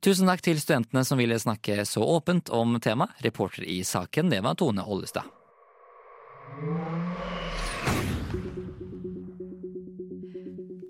Tusen 0.03 0.27
takk 0.27 0.41
til 0.43 0.59
studentene 0.59 1.05
som 1.07 1.19
ville 1.19 1.37
snakke 1.39 1.85
så 1.87 2.03
åpent 2.03 2.49
om 2.51 2.75
temaet. 2.83 3.15
Reporter 3.23 3.63
i 3.63 3.79
saken, 3.87 4.33
det 4.33 4.41
var 4.43 4.57
Tone 4.59 4.83
Ollestad. 4.83 5.29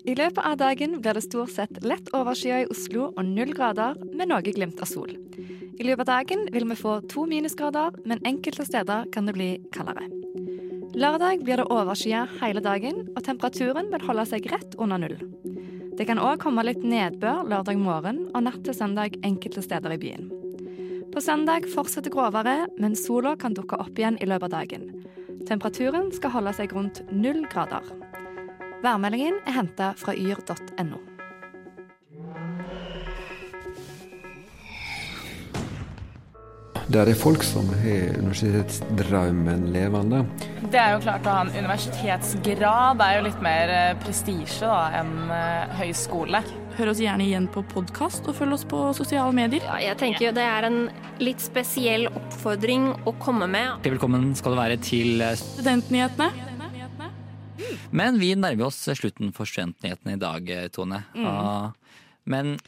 I 0.04 0.14
løpet 0.18 0.42
av 0.44 0.58
dagen 0.60 0.98
blir 1.00 1.16
det 1.16 1.22
stort 1.24 1.54
sett 1.54 1.78
lett 1.82 2.10
overskyet 2.14 2.66
i 2.66 2.68
Oslo 2.70 3.06
og 3.14 3.22
null 3.24 3.54
grader 3.56 3.96
med 4.12 4.28
noe 4.30 4.42
glimt 4.44 4.82
av 4.82 4.90
sol. 4.90 5.14
I 5.14 5.86
løpet 5.86 6.04
av 6.04 6.10
dagen 6.10 6.44
vil 6.54 6.66
vi 6.70 6.76
få 6.78 6.98
to 7.10 7.24
minusgrader, 7.30 7.94
men 8.04 8.22
enkelte 8.26 8.66
steder 8.66 9.08
kan 9.14 9.30
det 9.30 9.34
bli 9.38 9.48
kaldere. 9.74 10.10
Lørdag 10.94 11.40
blir 11.42 11.58
det 11.58 11.66
overskyet 11.74 12.36
hele 12.38 12.60
dagen, 12.62 13.00
og 13.16 13.24
temperaturen 13.26 13.88
vil 13.90 14.04
holde 14.06 14.24
seg 14.30 14.44
rett 14.52 14.76
under 14.78 15.00
null. 15.02 15.16
Det 15.98 16.06
kan 16.06 16.20
òg 16.22 16.38
komme 16.42 16.62
litt 16.66 16.84
nedbør 16.86 17.42
lørdag 17.50 17.80
morgen 17.82 18.20
og 18.30 18.44
natt 18.46 18.60
til 18.66 18.76
søndag 18.78 19.16
enkelte 19.26 19.62
steder 19.62 19.94
i 19.94 19.98
byen. 19.98 20.28
På 21.14 21.22
søndag 21.22 21.66
fortsetter 21.70 22.14
gråværet, 22.14 22.78
men 22.78 22.94
sola 22.98 23.34
kan 23.38 23.54
dukke 23.58 23.78
opp 23.82 23.98
igjen 23.98 24.18
i 24.22 24.28
løpet 24.30 24.50
av 24.50 24.54
dagen. 24.60 24.86
Temperaturen 25.46 26.12
skal 26.14 26.34
holde 26.34 26.54
seg 26.58 26.74
rundt 26.74 27.02
null 27.10 27.42
grader. 27.50 27.90
Værmeldingen 28.86 29.42
er 29.48 29.58
henta 29.58 29.92
fra 29.98 30.14
yr.no. 30.14 31.02
Det 36.84 37.00
er 37.00 37.16
folk 37.16 37.40
som 37.40 37.64
har 37.80 38.18
universitetsdrømmen 38.20 39.70
levende. 39.72 40.18
Det 40.68 40.76
er 40.76 40.90
jo 40.92 40.98
klart 41.06 41.24
å 41.24 41.32
ha 41.32 41.44
en 41.46 41.52
universitetsgrad 41.54 42.98
det 43.00 43.06
er 43.06 43.16
jo 43.16 43.22
litt 43.24 43.44
mer 43.44 43.70
eh, 43.72 43.92
prestisje 44.02 44.68
enn 44.98 45.14
eh, 45.32 45.72
høyskole. 45.78 46.42
Hør 46.76 46.90
oss 46.92 47.00
gjerne 47.00 47.24
igjen 47.24 47.46
på 47.54 47.62
podkast, 47.70 48.28
og 48.28 48.36
følg 48.36 48.58
oss 48.58 48.66
på 48.68 48.80
sosiale 48.98 49.32
medier. 49.32 49.64
Ja, 49.64 49.78
jeg 49.80 49.96
tenker 50.02 50.26
jo 50.26 50.32
det 50.36 50.44
er 50.44 50.66
en 50.68 50.78
litt 51.24 51.40
spesiell 51.40 52.04
oppfordring 52.10 52.90
å 53.08 53.14
komme 53.22 53.48
med. 53.48 53.80
Velkommen 53.86 54.34
skal 54.36 54.52
du 54.52 54.60
være 54.60 54.76
til 54.84 55.24
eh, 55.24 55.38
Studentnyhetene. 55.40 56.28
Men 57.96 58.20
vi 58.20 58.34
nærmer 58.36 58.68
oss 58.68 58.82
slutten 58.92 59.32
for 59.32 59.48
Studentnyhetene 59.48 60.18
i 60.18 60.20
dag, 60.20 60.52
Tone. 60.76 61.00
Mm. 61.16 61.30
Ah, 61.32 62.04
men 62.28 62.58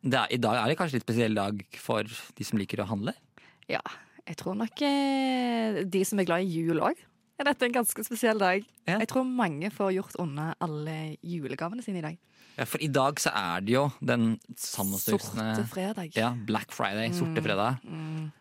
det 0.00 0.16
er, 0.16 0.32
i 0.32 0.40
dag 0.40 0.62
er 0.62 0.72
det 0.72 0.80
kanskje 0.80 1.02
litt 1.02 1.06
spesiell 1.10 1.36
dag 1.36 1.60
for 1.80 2.08
de 2.08 2.48
som 2.48 2.56
liker 2.60 2.80
å 2.80 2.88
handle? 2.88 3.12
Ja, 3.70 3.80
jeg 4.28 4.36
tror 4.40 4.56
nok 4.58 4.82
eh, 4.84 5.82
de 5.88 6.04
som 6.04 6.20
er 6.20 6.28
glad 6.28 6.44
i 6.44 6.62
jul 6.62 6.80
òg. 6.84 7.00
Er 7.40 7.50
en 7.50 7.72
ganske 7.74 8.04
spesiell 8.06 8.38
dag? 8.38 8.62
Jeg 8.86 9.08
tror 9.10 9.24
mange 9.26 9.70
får 9.74 9.90
gjort 9.96 10.14
unna 10.22 10.52
alle 10.62 11.16
julegavene 11.26 11.82
sine 11.82 11.98
i 11.98 12.04
dag. 12.04 12.18
Ja, 12.54 12.64
for 12.70 12.78
i 12.78 12.86
dag 12.86 13.18
så 13.18 13.32
er 13.34 13.64
det 13.66 13.74
jo 13.74 13.88
den 13.98 14.36
sammenstusende 14.54 15.48
Sorte 15.56 15.66
fredag. 15.72 16.12
Ja, 16.14 16.30
Black 16.46 16.70
Friday, 16.72 17.10
sorte 17.10 17.40
Mm, 17.40 17.44
fredag. 17.44 17.80
mm. 17.82 18.32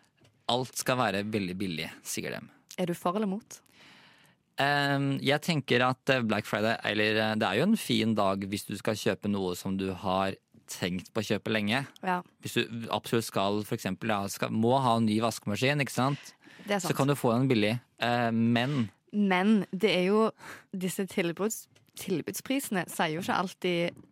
Alt 0.54 0.78
skal 0.78 0.98
være 1.00 1.24
veldig 1.26 1.56
billig, 1.58 1.90
sier 2.04 2.30
dem. 2.36 2.50
Er 2.78 2.86
du 2.86 2.94
for 2.94 3.16
eller 3.16 3.28
mot? 3.28 3.62
Um, 4.60 5.18
jeg 5.24 5.42
tenker 5.42 5.82
at 5.88 6.12
Black 6.28 6.46
Friday, 6.46 6.78
eller 6.86 7.18
eh, 7.32 7.36
det 7.42 7.48
er 7.48 7.58
jo 7.58 7.64
en 7.72 7.78
fin 7.78 8.14
dag 8.14 8.38
hvis 8.46 8.68
du 8.68 8.76
skal 8.78 8.94
kjøpe 8.94 9.32
noe 9.32 9.56
som 9.58 9.74
du 9.80 9.88
har 9.98 10.36
tenkt 10.70 11.12
på 11.14 11.22
å 11.22 11.28
kjøpe 11.28 11.52
lenge. 11.54 11.84
Ja. 12.06 12.22
Hvis 12.44 12.58
du 12.58 12.88
absolutt 12.94 13.28
skal, 13.28 13.62
for 13.68 13.78
eksempel, 13.78 14.14
ja, 14.14 14.28
skal, 14.32 14.54
må 14.54 14.78
ha 14.84 14.98
en 15.00 15.08
ny 15.10 15.20
vaskemaskin, 15.24 15.84
ikke 15.84 15.96
sant? 15.96 16.34
Sant. 16.64 16.86
Så 16.86 16.96
kan 16.96 17.10
du 17.10 17.16
få 17.20 17.34
den 17.36 17.50
billig. 17.52 17.76
Eh, 18.00 18.32
men 18.32 18.90
Men 19.12 19.66
det 19.72 19.92
er 19.92 20.06
jo 20.08 20.32
disse 20.72 21.06
tilbuds, 21.06 21.68
tilbudsprisene 22.00 22.88
sier 22.90 23.18
jo 23.18 23.22
ikke 23.22 23.36
alltid 23.38 24.04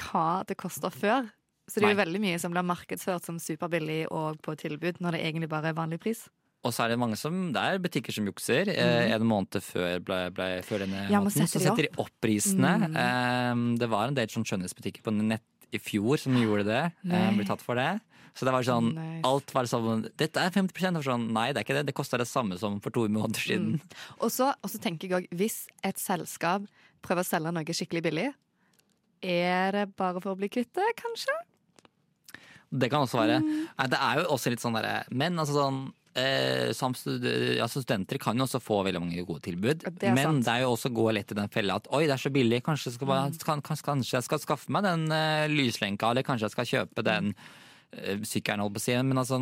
hva 0.00 0.42
det 0.48 0.56
koster 0.58 0.90
før. 0.90 1.28
Så 1.68 1.78
det 1.78 1.86
er 1.86 1.94
jo 1.94 2.02
veldig 2.02 2.20
mye 2.20 2.38
som 2.42 2.52
blir 2.52 2.66
markedsført 2.66 3.24
som 3.24 3.38
superbillig 3.38 4.06
og 4.10 4.40
på 4.42 4.56
tilbud, 4.58 4.98
når 5.00 5.16
det 5.16 5.20
egentlig 5.28 5.48
bare 5.52 5.70
er 5.70 5.78
vanlig 5.78 6.00
pris. 6.02 6.24
Og 6.64 6.70
så 6.72 6.84
er 6.84 6.92
det 6.92 6.98
mange 7.02 7.16
som, 7.18 7.50
det 7.52 7.58
er 7.58 7.78
butikker 7.82 8.14
som 8.14 8.26
jukser. 8.28 8.68
Eh, 8.70 9.08
Mhm. 9.08 9.14
en 9.16 9.26
måned 9.26 9.60
før, 9.62 9.98
ble, 10.04 10.30
ble, 10.30 10.62
før 10.62 10.78
denne 10.86 11.10
Ja, 11.10 11.18
setter 11.28 11.46
så 11.58 11.60
setter 11.60 11.82
de 11.82 11.88
opp? 11.96 12.06
opp 12.06 12.10
prisene. 12.22 12.78
Mhm. 12.78 12.96
Eh, 12.96 13.78
det 13.78 13.88
var 13.90 14.06
en 14.08 14.14
del 14.14 14.28
sånn 14.28 14.44
skjønnhetsbutikker 14.46 15.02
på 15.02 15.12
nett 15.12 15.42
i 15.72 15.78
fjor 15.78 16.18
som 16.18 16.32
gjorde 16.34 16.64
det. 16.64 16.92
Eh, 17.10 17.30
ble 17.34 17.44
tatt 17.44 17.60
for 17.60 17.74
det. 17.74 18.00
Så 18.34 18.46
det 18.46 18.52
var 18.52 18.62
sånn, 18.62 18.94
Nice. 18.94 19.20
alt 19.24 19.50
var 19.52 19.64
sånn 19.64 20.08
Dette 20.16 20.36
er 20.40 20.50
50% 20.50 20.96
og 20.96 21.04
sånn, 21.04 21.30
Nei, 21.32 21.52
det 21.52 21.58
er 21.60 21.64
ikke 21.64 21.78
det. 21.82 21.86
Det 21.86 21.94
koster 21.94 22.16
det 22.18 22.26
samme 22.28 22.56
som 22.58 22.78
for 22.80 22.90
to 22.90 23.06
måneder 23.08 23.36
siden. 23.42 23.80
Og 24.20 24.30
så, 24.30 24.54
og 24.62 24.70
så 24.70 24.78
tenker 24.80 25.08
jeg 25.10 25.28
òg, 25.28 25.36
hvis 25.36 25.66
et 25.84 25.96
selskap 25.96 26.62
prøver 27.02 27.20
å 27.20 27.26
selge 27.26 27.52
noe 27.52 27.64
skikkelig 27.64 28.02
billig, 28.02 28.34
er 29.22 29.72
det 29.72 29.96
bare 29.96 30.20
for 30.22 30.34
å 30.34 30.38
bli 30.38 30.48
kvitt 30.48 30.72
det, 30.72 30.94
kanskje? 30.96 31.34
Det 32.72 32.88
kan 32.90 33.02
også 33.04 33.18
være. 33.20 33.42
Mm. 33.42 33.68
Nei, 33.78 33.86
det 33.88 33.98
er 34.00 34.14
jo 34.22 34.28
også 34.32 34.48
litt 34.50 34.60
sånn 34.60 34.72
derre 34.72 35.04
Men 35.10 35.36
altså 35.36 35.52
sånn 35.58 35.92
eh, 36.14 36.72
som 36.76 36.94
stud 36.94 37.24
altså 37.62 37.82
Studenter 37.82 38.18
kan 38.22 38.36
jo 38.36 38.44
også 38.46 38.60
få 38.62 38.82
veldig 38.86 39.00
mange 39.00 39.24
gode 39.26 39.40
tilbud. 39.46 39.84
det 39.98 40.12
men 40.14 40.22
sant. 40.22 40.44
det 40.44 40.52
er 40.54 40.60
jo 40.66 40.72
også 40.74 40.90
å 40.92 40.96
gå 40.98 41.06
lett 41.14 41.32
i 41.32 41.38
den 41.38 41.48
fella 41.48 41.76
at 41.80 41.88
oi, 41.90 42.04
det 42.06 42.14
er 42.16 42.22
så 42.24 42.32
billig, 42.32 42.62
kanskje 42.66 42.90
jeg 42.90 42.94
skal, 42.98 43.06
bare, 43.08 43.30
Mm. 43.30 43.38
kan, 43.44 43.62
kanskje, 43.62 43.84
kanskje 43.84 44.16
jeg 44.18 44.24
skal 44.28 44.38
skaffe 44.42 44.70
meg 44.70 44.82
den 44.84 45.10
eh, 45.12 45.48
lyslenka, 45.48 46.10
eller 46.10 46.22
kanskje 46.22 46.48
jeg 46.50 46.56
skal 46.56 46.66
kjøpe 46.72 47.04
den 47.04 47.34
uh, 47.34 48.16
sykkelen, 48.24 48.60
holdt 48.64 48.74
på 48.76 48.80
å 48.80 48.86
si. 48.86 48.94
Men 49.02 49.18
altså, 49.20 49.38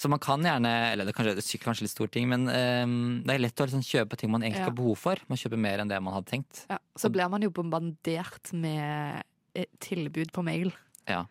så 0.00 0.08
man 0.08 0.18
kan 0.22 0.40
gjerne 0.46 0.70
Eller 0.92 1.04
det 1.04 1.12
er 1.12 1.16
kanskje, 1.18 1.36
er 1.58 1.64
kanskje 1.64 1.82
litt 1.84 1.90
stor 1.94 2.08
ting, 2.08 2.28
men 2.30 2.46
eh, 2.48 2.86
det 3.26 3.34
er 3.34 3.42
lett 3.42 3.60
å 3.60 3.66
liksom 3.66 3.82
kjøpe 3.84 4.16
ting 4.16 4.30
man 4.30 4.42
egentlig 4.42 4.62
Ja. 4.62 4.70
har 4.70 4.76
behov 4.78 4.96
for. 4.98 5.16
Man 5.28 5.36
kjøper 5.38 5.58
mer 5.58 5.78
enn 5.82 5.88
det 5.90 5.98
man 6.02 6.14
hadde 6.14 6.30
tenkt. 6.30 6.64
Ja, 6.70 6.78
så 6.96 7.10
blir 7.12 7.28
man 7.30 7.42
jo 7.42 7.50
bombardert 7.50 8.52
med 8.52 9.22
eh, 9.54 9.66
tilbud 9.80 10.30
på 10.32 10.42
mail 10.46 10.72
Ja. 11.08 11.24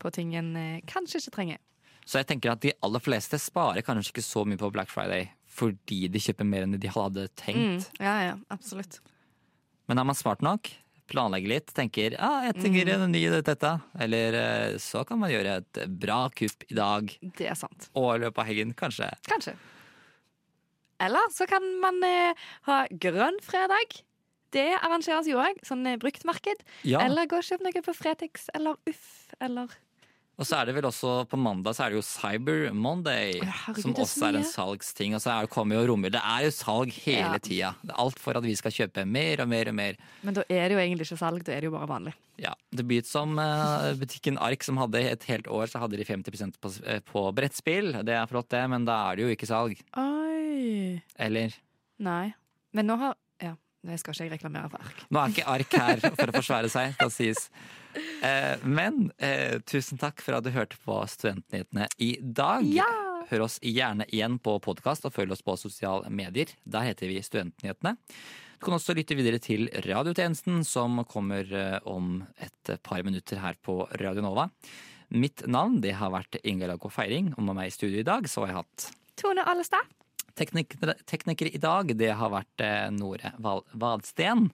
på 0.00 0.10
ting 0.12 0.34
en 0.34 0.56
eh, 0.56 0.80
kanskje 0.88 1.20
ikke 1.20 1.34
trenger. 1.36 1.58
Så 2.06 2.20
jeg 2.20 2.28
tenker 2.30 2.52
at 2.54 2.62
de 2.62 2.70
aller 2.86 3.02
fleste 3.02 3.38
sparer 3.42 3.82
kanskje 3.82 4.12
ikke 4.14 4.22
så 4.24 4.44
mye 4.46 4.60
på 4.60 4.70
Black 4.74 4.92
Friday 4.92 5.28
fordi 5.56 6.04
de 6.12 6.20
kjøper 6.20 6.44
mer 6.46 6.66
enn 6.66 6.74
de 6.78 6.90
hadde 6.92 7.22
tenkt. 7.40 7.86
Mm, 7.96 8.02
ja, 8.04 8.14
ja, 8.28 8.34
absolutt. 8.52 8.98
Men 9.88 9.98
er 10.02 10.04
man 10.04 10.18
smart 10.18 10.42
nok, 10.44 10.68
planlegger 11.08 11.48
litt, 11.48 11.72
tenker 11.72 12.16
ah, 12.20 12.42
jeg 12.44 12.58
trenger 12.58 12.90
Mm. 12.90 13.04
en 13.06 13.12
ny 13.14 13.22
dette, 13.40 13.70
eller 14.04 14.36
eh, 14.36 14.76
så 14.82 15.04
kan 15.08 15.18
man 15.18 15.30
gjøre 15.32 15.56
et 15.62 15.80
bra 15.88 16.26
kupp 16.28 16.66
i 16.68 16.74
dag. 16.76 17.08
Det 17.38 17.48
er 17.48 17.56
sant. 17.56 17.88
Og 17.96 18.16
i 18.16 18.18
løpet 18.26 18.42
av 18.42 18.46
helgen, 18.50 18.74
kanskje. 18.76 19.08
Kanskje. 19.30 19.54
Eller 21.00 21.32
så 21.32 21.46
kan 21.48 21.64
man 21.80 22.02
eh, 22.04 22.34
ha 22.68 22.82
grønn 22.90 23.40
fredag. 23.44 23.98
Det 24.54 24.68
arrangeres 24.78 25.26
jo 25.28 25.40
òg. 25.42 25.58
Sånn 25.66 25.84
eh, 25.88 25.96
bruktmarked. 26.00 26.62
Ja. 26.88 27.02
Eller 27.04 27.26
gå 27.28 27.40
og 27.40 27.44
kjøpe 27.48 27.66
noe 27.66 27.82
på 27.84 27.94
Fretex 27.96 28.46
eller 28.56 28.76
Uff 28.88 29.32
eller 29.40 29.72
Og 30.36 30.44
så 30.44 30.58
er 30.58 30.66
det 30.68 30.74
vel 30.76 30.84
også 30.84 31.12
på 31.30 31.38
mandag 31.40 31.72
så 31.72 31.86
er 31.86 31.94
det 31.94 31.96
jo 31.96 32.04
Cyber 32.04 32.66
Monday, 32.76 33.38
herregud, 33.40 33.80
som 33.86 33.94
også 33.96 34.26
er 34.28 34.36
en 34.36 34.44
salgsting. 34.44 35.14
Og 35.16 35.22
så 35.24 35.30
er, 35.32 35.46
kommer 35.48 35.78
jo 35.78 35.86
romjul. 35.94 36.12
Det 36.12 36.20
er 36.20 36.42
jo 36.44 36.50
salg 36.52 36.92
hele 37.06 37.38
Ja. 37.38 37.38
tida. 37.40 37.70
Alt 37.96 38.18
for 38.20 38.36
at 38.36 38.44
vi 38.44 38.52
skal 38.54 38.70
kjøpe 38.76 39.06
mer 39.08 39.40
og 39.40 39.48
mer 39.48 39.70
og 39.72 39.74
mer. 39.78 39.96
Men 40.22 40.34
da 40.36 40.44
er 40.52 40.68
det 40.68 40.76
jo 40.76 40.82
egentlig 40.82 41.06
ikke 41.08 41.18
salg, 41.22 41.42
da 41.46 41.52
er 41.56 41.64
det 41.64 41.70
jo 41.70 41.76
bare 41.78 41.88
vanlig. 41.88 42.12
Ja, 42.36 42.52
Det 42.70 42.84
begynte 42.84 43.08
som 43.08 43.32
eh, 43.40 43.94
butikken 43.96 44.36
Ark, 44.36 44.62
som 44.62 44.76
hadde 44.76 45.00
et 45.08 45.24
helt 45.24 45.48
år 45.48 45.72
så 45.72 45.80
hadde 45.80 45.96
de 45.96 46.04
50 46.04 46.60
på, 46.60 46.72
eh, 46.84 47.00
på 47.00 47.22
brettspill. 47.32 48.04
Det 48.04 48.12
er 48.12 48.26
flott, 48.28 48.50
det, 48.52 48.60
men 48.68 48.84
da 48.84 48.98
er 49.10 49.16
det 49.16 49.24
jo 49.24 49.32
ikke 49.32 49.48
salg. 49.48 49.80
Oi. 49.96 51.00
Eller? 51.18 51.56
Nei. 51.98 52.34
Men 52.76 52.86
nå 52.92 52.98
har 53.00 53.16
jeg 53.92 54.02
skal 54.02 54.16
ikke 54.16 54.36
reklamere 54.36 54.70
for 54.72 54.82
Ark. 54.82 55.02
Nå 55.10 55.20
er 55.22 55.34
ikke 55.34 55.48
Ark 55.52 55.76
her 55.80 56.02
for 56.06 56.30
å 56.30 56.36
forsvare 56.38 56.70
seg, 56.72 56.94
skal 56.96 57.12
sies. 57.14 57.50
Eh, 57.96 58.62
men 58.66 59.10
eh, 59.22 59.58
tusen 59.68 60.00
takk 60.00 60.22
for 60.24 60.38
at 60.38 60.46
du 60.46 60.52
hørte 60.54 60.78
på 60.84 60.98
Studentnyhetene 61.10 61.88
i 62.02 62.16
dag. 62.20 62.66
Ja! 62.68 62.88
Hør 63.30 63.46
oss 63.48 63.58
gjerne 63.64 64.06
igjen 64.14 64.36
på 64.38 64.56
podkast, 64.62 65.06
og 65.08 65.14
følg 65.16 65.34
oss 65.34 65.42
på 65.42 65.56
sosiale 65.58 66.10
medier. 66.14 66.52
Der 66.64 66.86
heter 66.86 67.10
vi 67.10 67.22
Studentnyhetene. 67.24 67.96
Du 68.56 68.64
kan 68.64 68.76
også 68.78 68.94
lytte 68.96 69.16
videre 69.18 69.40
til 69.42 69.66
radiotjenesten, 69.84 70.62
som 70.64 71.02
kommer 71.08 71.48
eh, 71.52 71.78
om 71.84 72.20
et 72.42 72.76
par 72.86 73.04
minutter 73.06 73.42
her 73.42 73.58
på 73.62 73.82
Radio 74.00 74.24
Nova. 74.24 74.48
Mitt 75.14 75.44
navn 75.46 75.78
det 75.82 75.94
har 76.00 76.10
vært 76.14 76.40
Inge 76.42 76.66
Lago 76.70 76.90
Feiring, 76.90 77.30
og 77.36 77.44
med 77.46 77.60
meg 77.60 77.70
i 77.70 77.76
studio 77.76 78.00
i 78.00 78.06
dag 78.06 78.26
så 78.30 78.42
har 78.42 78.52
jeg 78.52 78.60
hatt 78.62 78.88
Tone 79.20 79.44
Allestad. 79.46 79.86
Teknikere, 80.36 80.94
teknikere 81.08 81.54
i 81.56 81.60
dag, 81.62 81.94
det 81.96 82.10
har 82.18 82.32
vært 82.34 82.60
eh, 82.64 82.90
Nore 82.92 83.32
Vadsten. 83.40 84.50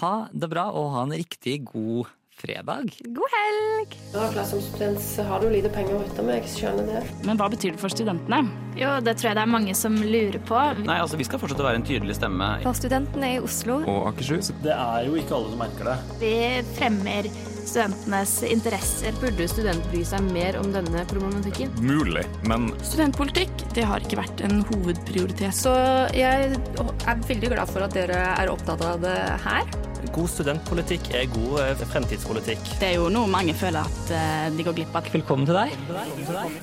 Ha 0.00 0.14
det 0.32 0.48
bra, 0.48 0.70
og 0.72 0.94
ha 0.94 1.02
en 1.04 1.12
riktig 1.12 1.58
god 1.68 2.08
fredag. 2.40 2.94
God 3.04 3.34
helg! 3.34 3.96
Ja, 4.14 4.44
Som 4.48 4.62
student 4.64 5.00
så 5.04 5.26
har 5.28 5.42
du 5.42 5.50
lite 5.52 5.68
penger 5.74 5.98
å 5.98 6.00
rutte 6.00 6.24
med, 6.24 6.38
jeg 6.40 6.54
skjønner 6.54 6.88
det. 6.88 7.02
Men 7.28 7.36
hva 7.36 7.50
betyr 7.52 7.74
det 7.76 7.82
for 7.82 7.92
studentene? 7.92 8.38
Jo, 8.80 8.94
det 9.04 9.18
tror 9.20 9.30
jeg 9.30 9.36
det 9.36 9.44
er 9.44 9.52
mange 9.52 9.76
som 9.76 9.98
lurer 10.00 10.40
på. 10.48 10.60
Nei, 10.86 10.96
altså 11.02 11.20
Vi 11.20 11.26
skal 11.28 11.42
fortsette 11.42 11.60
å 11.60 11.68
være 11.68 11.82
en 11.82 11.86
tydelig 11.90 12.16
stemme. 12.16 12.48
For 12.64 12.80
studentene 12.80 13.34
i 13.36 13.40
Oslo 13.44 13.82
Og 13.84 14.08
Akershus. 14.14 14.54
Det 14.64 14.72
er 14.72 15.08
jo 15.10 15.20
ikke 15.20 15.36
alle 15.36 15.52
som 15.52 15.64
merker 15.66 15.92
det. 15.92 15.98
Vi 16.22 16.34
fremmer 16.78 17.28
studentenes 17.66 18.34
interesser. 18.46 19.14
Burde 19.20 19.48
studenter 19.50 19.92
bry 19.92 20.02
seg 20.06 20.30
mer 20.32 20.58
om 20.60 20.70
denne 20.74 21.04
problematikken? 21.10 21.72
Mulig, 21.84 22.24
men 22.48 22.70
Studentpolitikk 22.86 23.66
det 23.76 23.84
har 23.86 24.02
ikke 24.04 24.20
vært 24.20 24.42
en 24.46 24.64
hovedprioritet. 24.70 25.54
Så 25.56 25.74
jeg 26.16 26.50
er 26.56 27.22
veldig 27.28 27.52
glad 27.54 27.70
for 27.70 27.86
at 27.86 27.94
dere 27.96 28.24
er 28.34 28.52
opptatt 28.52 28.82
av 28.86 29.00
det 29.04 29.16
her. 29.44 29.70
God 30.10 30.30
studentpolitikk 30.32 31.10
er 31.14 31.28
god 31.30 31.60
eh, 31.62 31.84
fremtidspolitikk. 31.92 32.72
Det 32.80 32.88
er 32.88 32.96
jo 32.96 33.10
noe 33.12 33.30
mange 33.30 33.54
føler 33.54 33.84
at 33.84 34.14
eh, 34.16 34.48
de 34.56 34.66
går 34.66 34.78
glipp 34.80 34.96
av. 34.96 35.06
Velkommen 35.12 35.46
til 35.46 35.58
deg. 35.60 35.76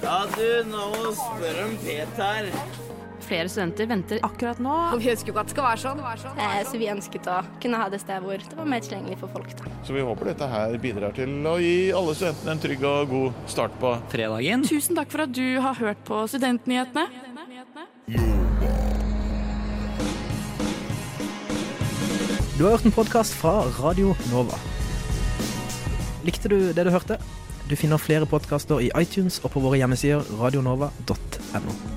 Ja, 0.03 0.19
du, 0.33 0.47
nå 0.73 1.13
spør 1.21 1.63
om 1.67 1.79
Peter. 1.85 2.51
Flere 3.27 3.49
studenter 3.51 3.89
venter 3.89 4.21
Akkurat 4.23 4.59
nå 4.63 4.73
Og 4.93 5.01
vi 5.03 5.09
ønsker 5.11 5.31
jo 5.31 5.35
ikke 5.35 5.43
at 5.43 5.49
det 5.49 5.55
skal 5.55 5.67
være 5.67 5.81
sånn. 5.83 6.39
Eh, 6.39 6.59
så 6.69 6.79
vi 6.79 6.89
ønsket 6.91 7.27
å 7.27 7.41
kunne 7.63 7.81
ha 7.81 7.89
det 7.91 7.99
stedet 8.03 8.21
hvor 8.23 8.39
det 8.43 8.55
var 8.57 8.69
mer 8.71 8.83
tilgjengelig 8.85 9.17
for 9.19 9.33
folk. 9.35 9.51
da. 9.59 9.71
Så 9.87 9.95
vi 9.95 10.05
håper 10.07 10.31
dette 10.31 10.47
her 10.51 10.77
bidrar 10.83 11.15
til 11.17 11.33
å 11.47 11.57
gi 11.59 11.75
alle 11.95 12.15
studentene 12.15 12.55
en 12.55 12.63
trygg 12.63 12.85
og 12.87 13.11
god 13.11 13.41
start 13.51 13.75
på 13.81 13.93
fredagen. 14.13 14.63
Tusen 14.67 14.95
takk 14.97 15.11
for 15.11 15.25
at 15.27 15.35
du 15.35 15.59
har 15.63 15.75
hørt 15.81 16.03
på 16.07 16.23
Studentnyhetene. 16.31 17.07
Du 22.57 22.63
har 22.65 22.73
hørt 22.73 22.87
en 22.89 22.95
podkast 22.95 23.35
fra 23.37 23.59
Radio 23.77 24.15
Nova. 24.31 24.57
Likte 26.25 26.49
du 26.49 26.71
det 26.73 26.87
du 26.87 26.91
hørte? 26.95 27.19
Du 27.67 27.75
finner 27.75 27.99
flere 28.01 28.25
podkaster 28.25 28.81
i 28.81 28.89
iTunes 28.95 29.41
og 29.43 29.51
på 29.53 29.61
våre 29.63 29.77
hjemmesider 29.81 30.23
radionova.no. 30.39 31.96